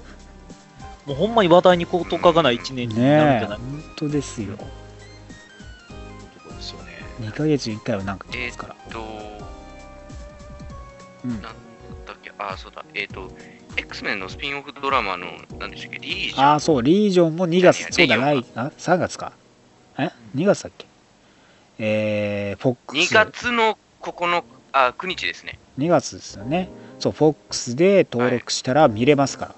[1.07, 3.59] もうほんまに話題に事欠かない1年になるんねえ、じゃない？
[3.59, 4.57] 本当ですよ。
[4.57, 4.63] で
[6.63, 6.93] すよね。
[7.21, 8.75] 2ヶ月に1回はなんか来ますから。
[8.91, 9.01] と、
[11.25, 11.55] うんなん
[12.39, 12.85] あ、そうだ。
[12.95, 13.31] えっ、と、
[13.77, 15.27] X メンのスピンオフドラマの、
[15.59, 16.45] なんでしたっけ、リージョン。
[16.45, 19.33] ああ、そう、リージョンも2月、何そうだ、レギ来、あ、3月か。
[19.99, 20.87] え ?2 月だっけ？
[21.79, 23.13] えー、フォックス。
[23.13, 25.59] 2月の9日、あ、9日ですね。
[25.79, 26.69] 2月ですよね。
[26.99, 29.55] そう、フォックスで登録したら見れますから。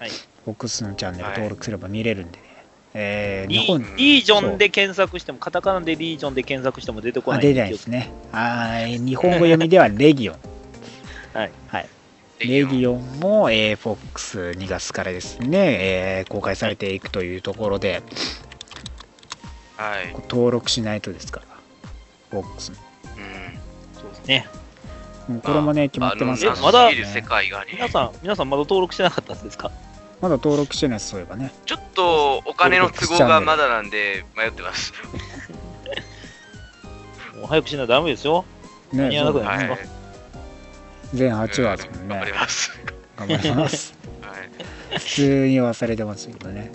[0.00, 0.10] はい。
[0.44, 2.44] フォックスのチャンネル登録すれば見れるんでね。
[2.94, 7.40] えー、リ日本リージョンで検索しても、カタカナでリージョンで検索しても出てこない。
[7.40, 8.10] あ出ないですね。
[8.32, 10.36] はい、日本語読みではレギオン。
[11.38, 11.52] はい。
[11.68, 11.88] はい。
[12.40, 15.76] レギオンも、えー、フォックス2月からですね、
[16.20, 18.02] えー公開されていくというところで、
[19.76, 20.12] はい。
[20.28, 21.46] 登録しないとですから、
[22.30, 22.70] フォックス。
[22.70, 22.76] うん。
[24.00, 24.46] そうですね。
[25.28, 27.72] もうこれもね、決まってますから、あのまだすぎる世界がね。
[27.74, 29.70] 皆さん、皆さんまだ登録してなかったんですか？
[30.20, 31.52] まだ登録してないです、そういえばね。
[31.66, 34.92] ちょっとお金の都合がまだなんで迷ってます。
[37.36, 38.44] もう早くしないとダメですよ。
[38.92, 39.64] ね間に合わなくなはい。
[39.64, 39.97] ります
[41.14, 42.38] 全8話ですもん頑張りね。
[42.38, 42.70] ます。
[43.16, 43.94] 頑張ります。
[44.20, 44.34] は
[44.94, 44.98] い。
[44.98, 46.70] 普通に忘れてますけどね。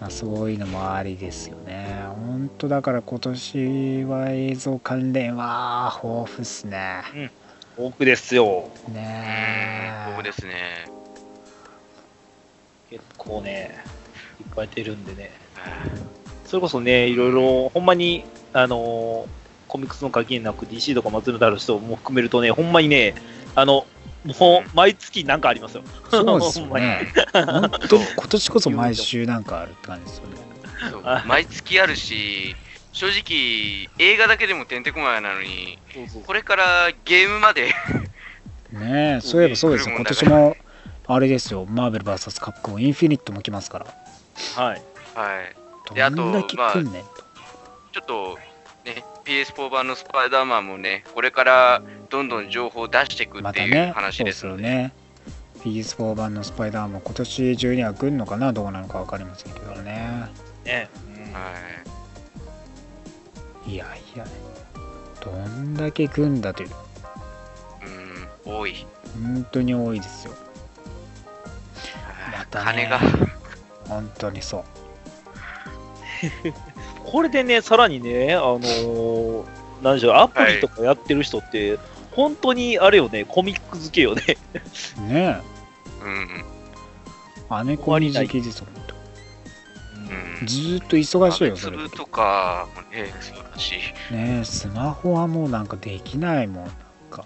[0.00, 2.04] まあ、そういうのもありですよね。
[2.08, 7.30] 本当だから今年は映像関連は豊富っすね。
[7.76, 8.70] 奥ですよ。
[8.88, 10.10] ねえ。
[10.10, 10.86] ここですね。
[12.88, 13.84] 結構ね、
[14.40, 15.30] いっぱい出るんでね。
[15.54, 15.70] は
[16.46, 19.39] それこそね、いろいろ、ほんまに、あのー
[19.70, 23.14] コミックスの限りなく DC とか松村ある人も含めるとね、ほんまにね、
[23.54, 23.86] あの、
[24.24, 25.84] もう毎月なんかありますよ。
[26.10, 27.12] そうですよ ほんまにね。
[27.32, 30.26] 本当に今年こそ毎週なんかあるって感じですよ
[31.00, 31.22] ね。
[31.26, 32.56] 毎月あるし、
[32.92, 37.72] 正直、映画だけでもてんてこまいなのに、そうそうこれからゲームまで
[38.72, 39.94] ねえ、そういえばそうですよ。
[39.94, 40.56] 今年も、
[41.06, 43.86] あれですよ、マーベル VS カプコンインフィニットも来ますから。
[44.56, 44.82] はい。
[45.14, 45.56] はい。
[45.88, 47.08] どであとんだけ来んねんと。
[47.92, 48.38] ちょっと
[48.94, 54.92] ね、PS4 版のスパイダーマンもね、これからどんどん情報を出していくっていう話ですすので、よね。
[55.60, 60.28] PS4 版のスパイダーも今年中には来るのかな、どうなのか分かりませんけどね。
[60.64, 60.88] ね。
[61.14, 61.40] うんは
[63.66, 64.26] いやいや、
[65.20, 66.72] どんだけ来んだという、い。
[68.46, 68.86] うん、多い。
[69.22, 70.32] 本当に多いですよ。
[72.36, 73.00] またね金が。
[73.86, 74.64] 本当にそう。
[77.10, 79.44] これでね、さらにね、あのー
[79.82, 81.78] なんでしょう、アプリとかやってる人って、
[82.12, 84.22] 本当にあれよね、コミック好きよね。
[85.08, 85.40] ね
[86.02, 86.44] うんえ、
[87.48, 88.62] アメコミ好きです。
[88.62, 90.46] うん。
[90.46, 91.78] ずーっと忙しいよ、それ。
[91.78, 93.72] 粒とかもね、素晴らし
[94.10, 94.14] い。
[94.14, 96.64] ねえ、スマホはもうなんかできないもん。
[96.64, 96.74] なん
[97.10, 97.24] か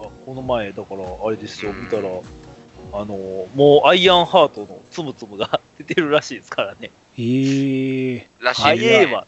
[0.00, 6.90] あこの前、だから、あれですよ、見たら、あのーもうアイアンハートのつむつむが出てるらしいですからね。
[7.18, 9.26] えー、らしい早ですねえわ。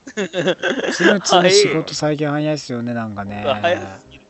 [0.93, 3.43] つむつむ仕事最近早いですよね、なんかね。
[3.45, 4.25] 早すぎる。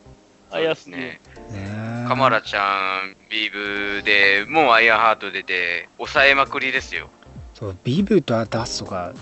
[0.50, 1.02] 早すぎる。
[1.02, 1.06] ね。
[1.08, 1.20] ね
[1.52, 7.10] えカマラちゃん、ビーブでもうアイアンハート出て、抑えまくりですよ。
[7.52, 9.12] そう、ビブとダストが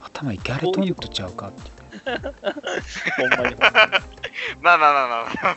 [0.00, 1.70] 頭いギャルトンとちゃうかって。
[3.16, 3.92] ほんまにほんまに。
[4.60, 5.56] まあまあまあまあまあ。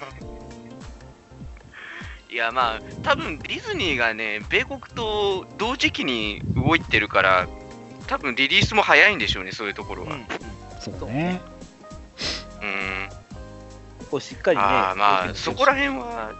[2.29, 7.47] いやまあ、多分ディズニーがね、米国と同時期に動いてるから、
[8.07, 10.15] 多分リリースも早いんでしょうね、そういうところは。
[10.15, 10.27] うんうん
[10.79, 11.41] そうね。
[12.61, 14.07] うん。
[14.11, 14.63] こうしっかりね。
[14.63, 15.95] ああまあ、そこら辺。
[15.95, 16.33] 辺は、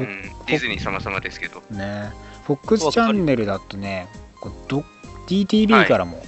[0.00, 1.62] うん、ディズニー様々ですけど。
[1.70, 2.12] ね
[2.46, 4.08] FOX チャンネルだとね、
[4.40, 4.84] こうど
[5.26, 6.22] DTV からも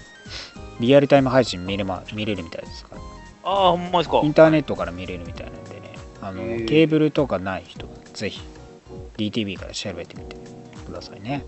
[0.81, 3.01] リアルタイム配信見れ,、ま、見れるみたいですから。
[3.45, 4.29] ああ、ほんまですかイ。
[4.29, 8.41] ンターネットから見れるみたいなんでね、あのケーブルとかない人はぜひ
[9.19, 10.37] DTV から調べてみて
[10.87, 11.45] くださいね。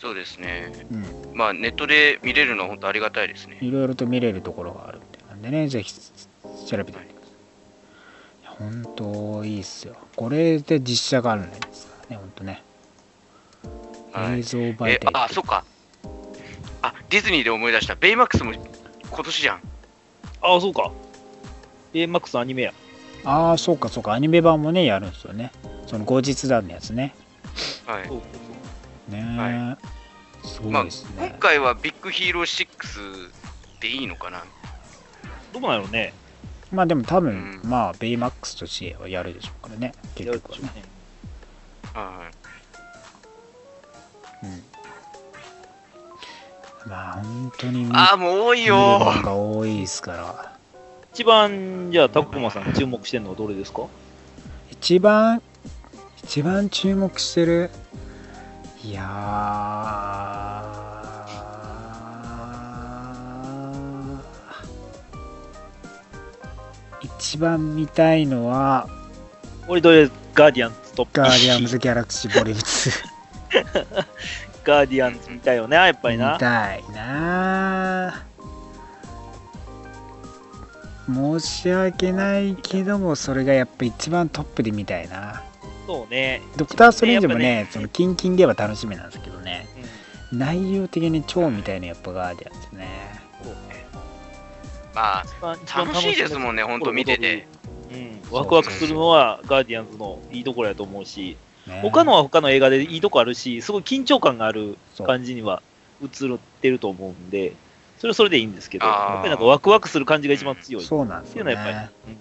[0.00, 0.72] そうですね。
[0.92, 1.36] うん。
[1.36, 3.58] まあ、ネットで見れるのは本当ありがたいですね。
[3.60, 8.56] いろいろと見れるところがあるみたいなんでね、ぜひ調べてみてください。
[8.58, 9.96] 本当いいっすよ。
[10.14, 12.62] これで実写関連ですからね、本当ね。
[14.12, 15.64] はい映像媒体え、あ、そっか。
[16.82, 17.96] あ、ディズニーで思い出した。
[17.96, 19.60] ベイマックスも今年じゃん。
[20.40, 20.92] ああ、そうか。
[21.92, 22.74] ベイマックスアニメや。
[23.24, 25.50] ああ、そうかそうか、アニメ版もね、やるんですよね。
[25.86, 27.14] その後日談のやつね。
[27.84, 28.37] はい
[29.08, 29.78] ねえ、は
[30.44, 31.36] すごまあいです今ね。
[31.40, 33.30] 回はビッグヒーロー6
[33.80, 34.44] でいいのかな？
[35.52, 36.12] どうなんやろうね。
[36.70, 40.64] まあでも多分、うんまあ、ベイマックスとしてはやるでしょうからね、結局はね。
[41.94, 42.30] は
[44.42, 44.46] い。
[44.46, 44.62] うん
[46.86, 50.56] まあ、本当に見ああ、もう多いよのが多いですから。
[51.12, 53.82] 一番、じゃあ、タクマさん注目してるのはどれですか？
[54.70, 55.42] 一番、
[56.22, 57.70] 一番注目してる、
[58.88, 67.08] いやー。
[67.20, 68.88] 一番見たいのは、
[69.66, 71.20] 俺、どれ、ガーディアンズトップ。
[71.20, 74.06] ガーディアンズ・ギャラクシー・ボリューム2。
[74.64, 76.38] ガーディアンズ見たいよね、やっぱり見な。
[76.38, 78.24] たいな
[81.12, 85.42] 申し訳ないけどもそれがやっぱ一番トップで見たいな
[85.88, 86.42] そうね。
[86.58, 89.66] ドクター・ストレンジもやねっぱそのキンキンでは楽しみなんですけどね。
[90.30, 90.38] うん。
[90.38, 92.88] 内容的に超みたいなやっぱガーディアンですね。
[93.42, 93.86] そうね
[94.94, 97.46] まあ、楽しいですもんね、本当見てて。。
[97.90, 101.80] うん、ワクワクするのはガーディアンズのいいところやと思うし、ね。
[101.80, 105.62] 他のは他の映画でいいとこあるし、すごい緊張感がある感じには
[106.02, 107.54] 映ってると思うんで、
[107.96, 110.82] それはそれでいいんですけど、やっぱりなんかワクワクする感じが一番強い。
[110.82, 112.12] ってそうなんですよいうのはやっぱねり、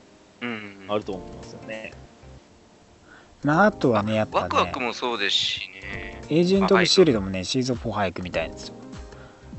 [0.46, 0.50] うん。
[0.84, 0.92] うん。
[0.94, 1.92] あると思いますよね。
[3.48, 6.22] まああとはねやっぱワクワクねもそうですしね。
[6.30, 8.76] エージェント・オブ・シールドもねシーズン4早く見たいんですよ。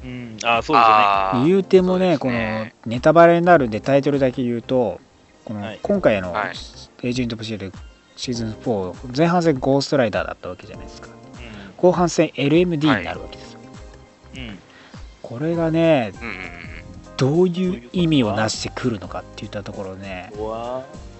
[0.04, 1.48] うん、ああ、そうですよね。
[1.48, 5.00] 言うてもそうねこのネタバレになるんでタイトルだけ言うと
[5.46, 5.80] このはい。
[5.82, 6.48] 今回のはい。
[6.50, 7.78] エージェント・オブ・シールド
[8.16, 11.08] シーズン4前半戦ゴーストライダーだったわけじゃないですか。
[11.08, 11.10] う
[11.78, 13.60] 後半戦 LMD になるわけですよ、
[14.34, 14.38] ん。
[14.38, 14.58] うん。
[15.22, 16.67] これがねうんうん
[17.18, 20.32] どういう意味をなしてくるのかっていったところね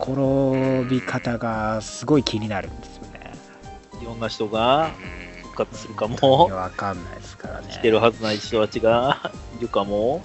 [0.00, 4.92] 転び方がすごい気になるんですよねーいろんな人うんがうん
[5.42, 10.22] 復活するかも、わかんないですからね来てるはずない人たちがいるかも。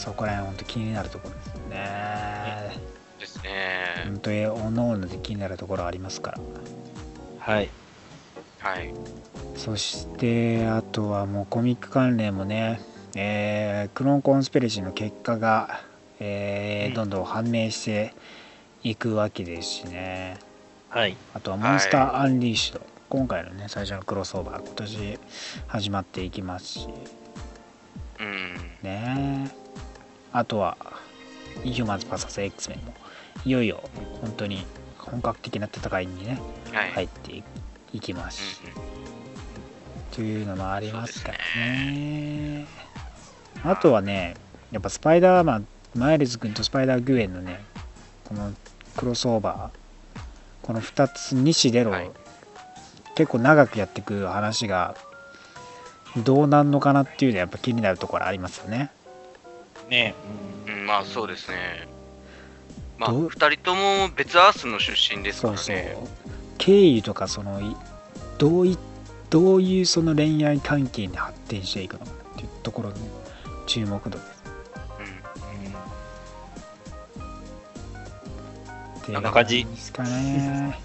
[0.00, 2.76] そこら辺本当気になるところですよね
[3.18, 4.04] ですね。
[4.06, 6.38] 本当におのおので気になるところありますから
[7.38, 7.68] はい。
[8.60, 8.94] はい。
[9.56, 12.80] そしてあとはもうコミック関連もね、
[13.14, 15.82] えークローンコンスピレシーの結果が、
[16.18, 16.94] えーうん。
[16.94, 18.14] どんどん判明して
[18.82, 20.38] いくわけですしね。
[20.88, 21.16] はい。
[21.34, 25.18] あとはモンスターアンリーシュド、今回のね最初のクロスオーバー今年
[25.68, 26.88] 始まっていきますし。
[28.20, 28.54] うん。
[28.82, 29.50] ね。
[30.32, 30.76] あとは
[31.64, 32.94] インヒューマンズ VSX メンも
[33.44, 33.82] いよいよ
[34.20, 34.64] 本当に
[34.98, 36.40] 本格的な戦いにね
[36.72, 36.90] はい。
[36.92, 37.44] 入ってい
[37.92, 38.88] いきますし、うんうん。
[40.12, 42.66] というのもありますからね
[43.64, 44.36] あとはね
[44.72, 47.60] やっぱスパイダーマンマイルズ君とスパイダーグエンのね
[48.24, 48.52] この
[48.96, 49.80] クロスオーバー
[50.62, 52.10] この2つ2子での、はい。
[53.16, 54.94] 結構長くやっていく話が
[56.24, 58.90] どうなんのかなっていうのはやっぱ気になるところありますよね。
[59.90, 60.14] ね。
[60.66, 61.88] うん、まあそうですね。
[62.98, 63.28] まあ、どう？
[63.28, 65.76] 二人とも別アースの出身ですかそうそう。
[65.76, 65.96] らね。
[66.56, 67.76] 経緯とかそのい
[68.38, 68.78] どうい
[69.28, 72.94] どういうその恋愛関係に発展していくのかっていうところに
[73.70, 74.42] 注目度です
[79.06, 79.14] うん。
[79.14, 80.76] こんな感じですかね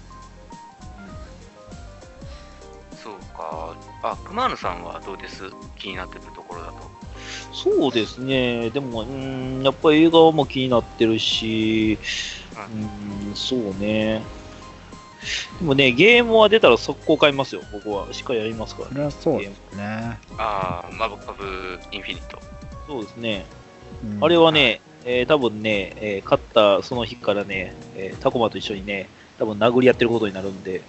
[3.02, 3.76] そうか。
[4.04, 5.50] あ、熊野さんはどうです？
[5.76, 6.76] 気になってるところだと。
[7.52, 8.70] そうですね。
[8.70, 11.98] でも、うん、やっぱり映画も気になってるし、
[13.28, 14.22] うん、そうね。
[15.58, 18.06] でもね、ゲームは出たら速攻買いますよ、僕は。
[18.12, 18.94] しっかりやりますからそ。
[18.94, 22.38] れはそうですね、ああ、マブカブインフィニット。
[22.86, 23.46] そうですね。
[24.04, 29.08] うんあれはね、えー多分ね、えー勝ったその日からね、えータコマと一緒にね、
[29.38, 30.82] 多分殴り合ってることになるんで、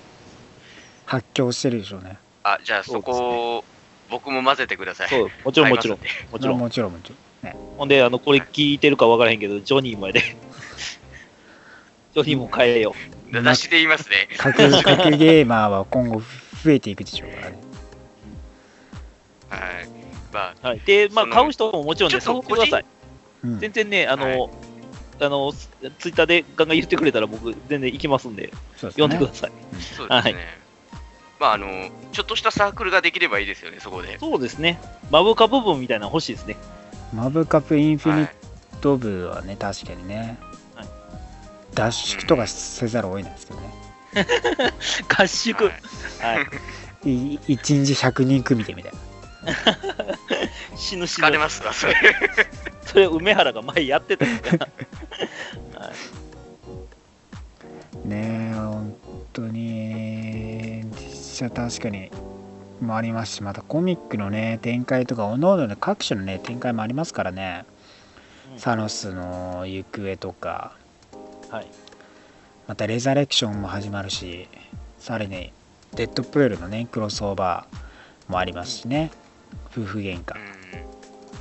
[1.05, 3.63] 発狂してるでしょうねあ、じゃあそこを
[4.09, 5.09] 僕も混ぜてください。
[5.09, 5.99] そう、もちろんもちろん
[6.31, 6.59] もちろん。
[6.59, 7.17] もちろんもちろん
[7.77, 10.21] ほんで、あの、これ聞いてるか分からへんけど、ジョニーもやで。
[12.13, 13.49] ジョニーも変えよますんで。
[13.49, 14.27] 出しで言いますね。
[14.37, 16.21] 格格ゲーマーは今後
[16.63, 17.57] 増えていくでしょうからね
[19.49, 19.96] はい。
[20.31, 20.67] まあ、う。
[20.67, 20.81] はい。
[20.85, 22.85] で、まあ、買う人ももちろんね、ちょってください。
[23.43, 24.49] うん全然ね、あの、はい
[25.19, 29.51] あの、ツツイッターでガンガン言ってくれたら僕、全然行きますんで、そうで読んでください。
[29.79, 30.57] そうですね。
[31.39, 34.17] まあ、あの、ちょっとしたサークルができればいいですよね、そこで。
[34.19, 34.79] そうですね。
[35.11, 36.55] マブカ部分みたいなの欲しいですね。
[37.13, 38.35] マブカップインフィニッはい。
[38.81, 40.37] ト部はね確かにね、
[40.75, 40.87] はい
[41.73, 43.73] 脱縮とかせざるを得ないですけどね、
[45.15, 45.65] 合宿。
[45.65, 45.71] は
[46.21, 46.41] は
[47.05, 47.33] いい。
[47.35, 48.97] い、1日100人組でみたいな
[50.77, 51.37] 死ぬ死ぬ疲れ。
[51.37, 51.93] ますわ、それ。
[52.85, 54.67] それ、梅原が前やってたんかな。
[55.79, 55.93] はい
[58.05, 58.95] ねえ本
[59.33, 62.09] 当に実写確かに
[62.79, 67.77] もありますしまたコミックのね展開とかおのおのの各種のね展開もありますからね、うん
[68.57, 70.75] サノスの行方とか
[71.51, 71.67] はい。
[72.65, 74.47] またレザレクションも始まるし
[74.97, 75.51] さらに
[75.93, 79.11] デッドプールのねクロスオーバーもありますしね
[79.71, 80.56] 夫婦喧嘩うん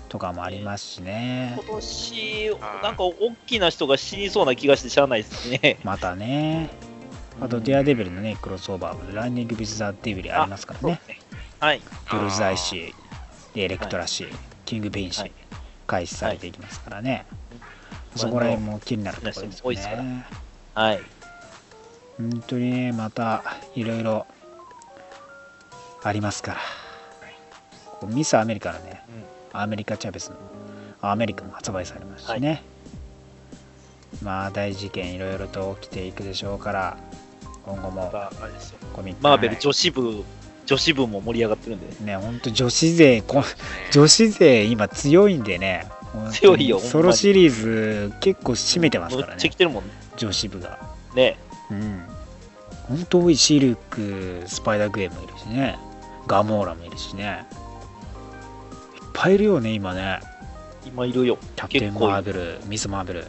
[0.09, 1.59] とかもありますしね。
[1.59, 5.79] 今年、なんか大きな人が死にそうな気がしてしゃあないですね。
[5.85, 6.71] またね。
[7.41, 11.01] あとディアデビルのねクロスオーバーもランニング・ビズ・ザ・デビルありますからね。
[11.61, 11.81] はい。
[12.11, 15.33] ブルーズアイシーでエレクトラシー、キング・ベインシーはい。
[15.87, 17.27] 開始されていきますからね、
[18.15, 18.19] い。
[18.19, 20.27] そこら辺も気になるところですね。
[20.75, 21.01] はい。
[22.17, 23.43] 本当にねまた
[23.75, 24.27] いろいろ
[26.03, 26.61] ありますから。
[28.05, 29.03] ミス・アメリカのね、
[29.61, 30.37] アメリカ・チャベスの
[31.11, 32.63] アメリカも発売されますしね、
[34.23, 36.97] まあ大事件いろいろと起きていくでしょうから
[37.65, 38.13] 今後も。
[38.93, 40.25] コミックマーベルはい女子部、
[40.65, 43.43] 女子部も盛り上がってるんで、ね本当女子勢こ
[43.93, 45.87] 女子勢今強いんでね。
[46.33, 49.43] 強いよソロシリーズ結構占めてますめっからね。
[49.43, 49.83] ちゃ来てるもん
[50.17, 50.79] 女子部が。
[51.15, 51.37] ね。
[51.71, 52.03] うん。
[52.89, 55.77] 本当多いシルクスパイダーグエンもいるしね。
[56.27, 57.45] ガモーラもいるしね。
[57.53, 57.57] いっ
[59.17, 60.21] ぱいいるよね今ね。
[60.85, 61.39] 今いるよ。
[61.57, 63.25] キャプテン結構マーベルミス・マーベル。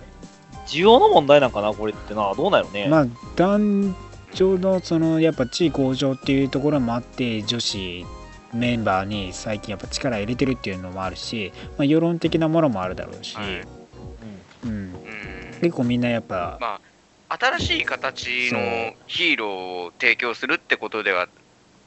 [0.68, 2.34] 需要の問題なんかな、これってな。
[2.35, 2.88] どうなのね。
[2.89, 3.95] まあ男
[4.34, 8.05] 女のそのやっぱ地位向上っていうところもあって女子
[8.53, 13.68] メンバーに最近やっぱ力入れてるっていうのもあるし、まあ、世論的なものもあるだろうし、はい。
[14.64, 14.93] うん、うん。
[15.61, 16.80] 結構みんなやっぱま
[17.30, 19.49] あ、新しい形のヒーロー
[19.88, 21.27] を提供するってことでは、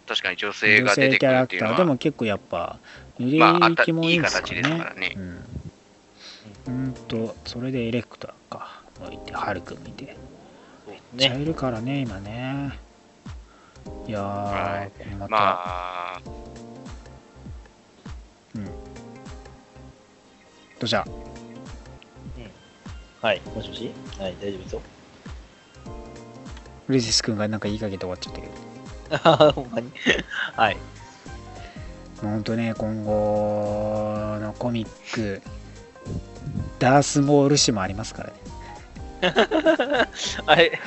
[0.07, 1.87] 確かに女性女が出てく性キャラクるっていうのは、ター。
[1.87, 2.79] でも結構やっぱ
[3.21, 5.13] 売れまああた行きもいいんですかいい形ですからね。
[5.17, 5.45] うん、
[6.67, 10.17] うんとそれでエレクトラかもいてハルクもいて
[10.89, 11.43] めっちゃね。
[11.43, 12.79] いるからね今ね
[14.07, 16.21] いやー、はいまた、まあ、
[20.79, 21.07] どうした？
[23.23, 23.41] はい。
[23.55, 23.91] もしもし？
[24.19, 24.83] はい、大丈夫ですよ。
[26.89, 28.47] ルイシス君がなんか言いかけて終わっちゃったけ
[29.47, 29.53] ど。
[29.53, 29.93] ほんまに。
[30.57, 30.77] はい。
[32.23, 35.43] もうほんとね、今後のコミック、
[36.79, 38.39] ダースモール誌もありますからね。
[40.47, 40.79] あれ、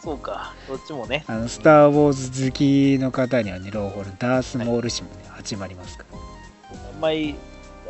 [0.00, 0.54] そうか。
[0.66, 1.24] どっちもね。
[1.26, 6.18] あの、スター・ウォーズ好きの方にはね、朗報のダースモール誌もね、始まりますから。
[6.94, 7.34] あんまり、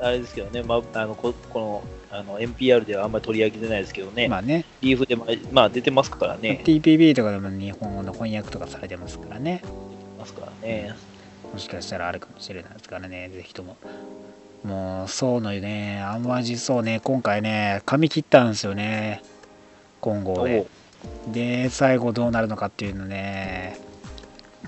[0.00, 9.62] あれですけどね、まあ、あのここのあの NPR ではあんまり取り上げてないですけどね、まあね、リーフでも、まあ、出てますからね、TPB とかでも日本語の翻訳とかされてますからね。
[10.18, 10.94] ますからね。
[11.52, 13.76] もしかしたらあるかもしれないですからね、ぜひとも。
[14.64, 19.22] もう、そうのね、あんまじそうね、今回ね、髪切ったんですよね、
[20.00, 20.66] 今後で。
[21.28, 23.78] で、最後どうなるのかっていうのね、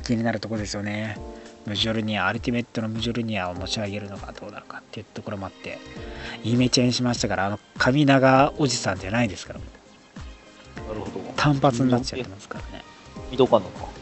[0.05, 1.19] 気になるところですよね。
[1.67, 5.79] ムジョルニア、アルティメットのムジョルニアを持ち上げるのかどうなのかっていうところもあって、
[6.43, 11.33] イメチェンしましたから、あの髪長おじさんじゃないですから、なるほど。
[11.37, 12.85] 単発になっちゃってますからね。
[13.31, 14.00] 見とかんのか。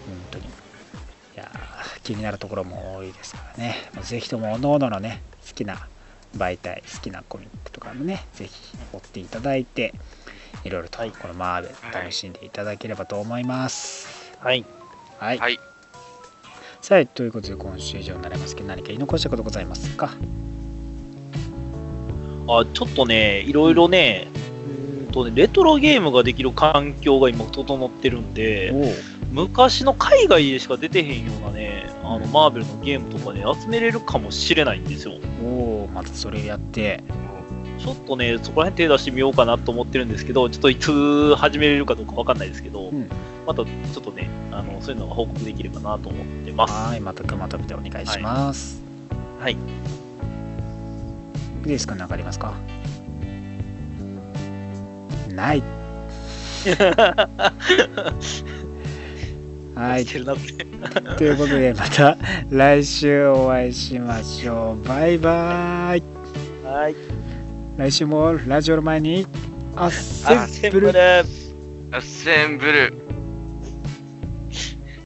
[2.08, 3.76] 気になるところも多いですからね。
[3.94, 5.86] もうぜひとも、おのおののね、好きな
[6.34, 8.52] 媒体、好きなコミックとかもね、ぜひ
[8.94, 9.92] 追っていただいて、
[10.64, 14.32] いろいろとはいこのマーベル楽しんでいただければと思います。
[14.40, 14.64] はい。
[15.18, 15.38] はい。
[15.38, 15.60] はい。
[16.80, 20.10] さあ、ということで今週以上になりますけど、何か言い残したことございますか？
[22.48, 24.28] あ、ちょっとね、いろいろね、
[25.06, 35.14] うーんとね、レトロゲームができる環境が今整ってるんで、お昔の海外でしか出てへんようなね、あの、マーベルのゲームとかね、集めれるかもしれないんですよ。
[35.42, 37.02] おおまたそれやって、
[37.78, 43.08] ちょっとね、そこら辺手出してみようかなと思ってるんですけど、ちょっといつ始めれるかどうかわかんないですけど、うん
[43.46, 46.74] またちょっとね、あの、そういうのが報告できればなと思ってます。
[46.74, 48.82] はい、また熊飛びでお願いします。
[49.40, 49.56] はい。
[51.62, 52.52] グレイス君何かありますか？
[55.30, 55.62] ない。
[59.78, 60.66] はいしてるなって。
[61.16, 62.18] ということでまた
[62.50, 66.02] 来週お会いしましょうバイバイ
[66.64, 66.96] はい。
[67.76, 69.26] 来週もラジオの前に
[69.74, 70.98] アッセあ、ンブルセンブル。
[71.92, 73.07] アッセンブル。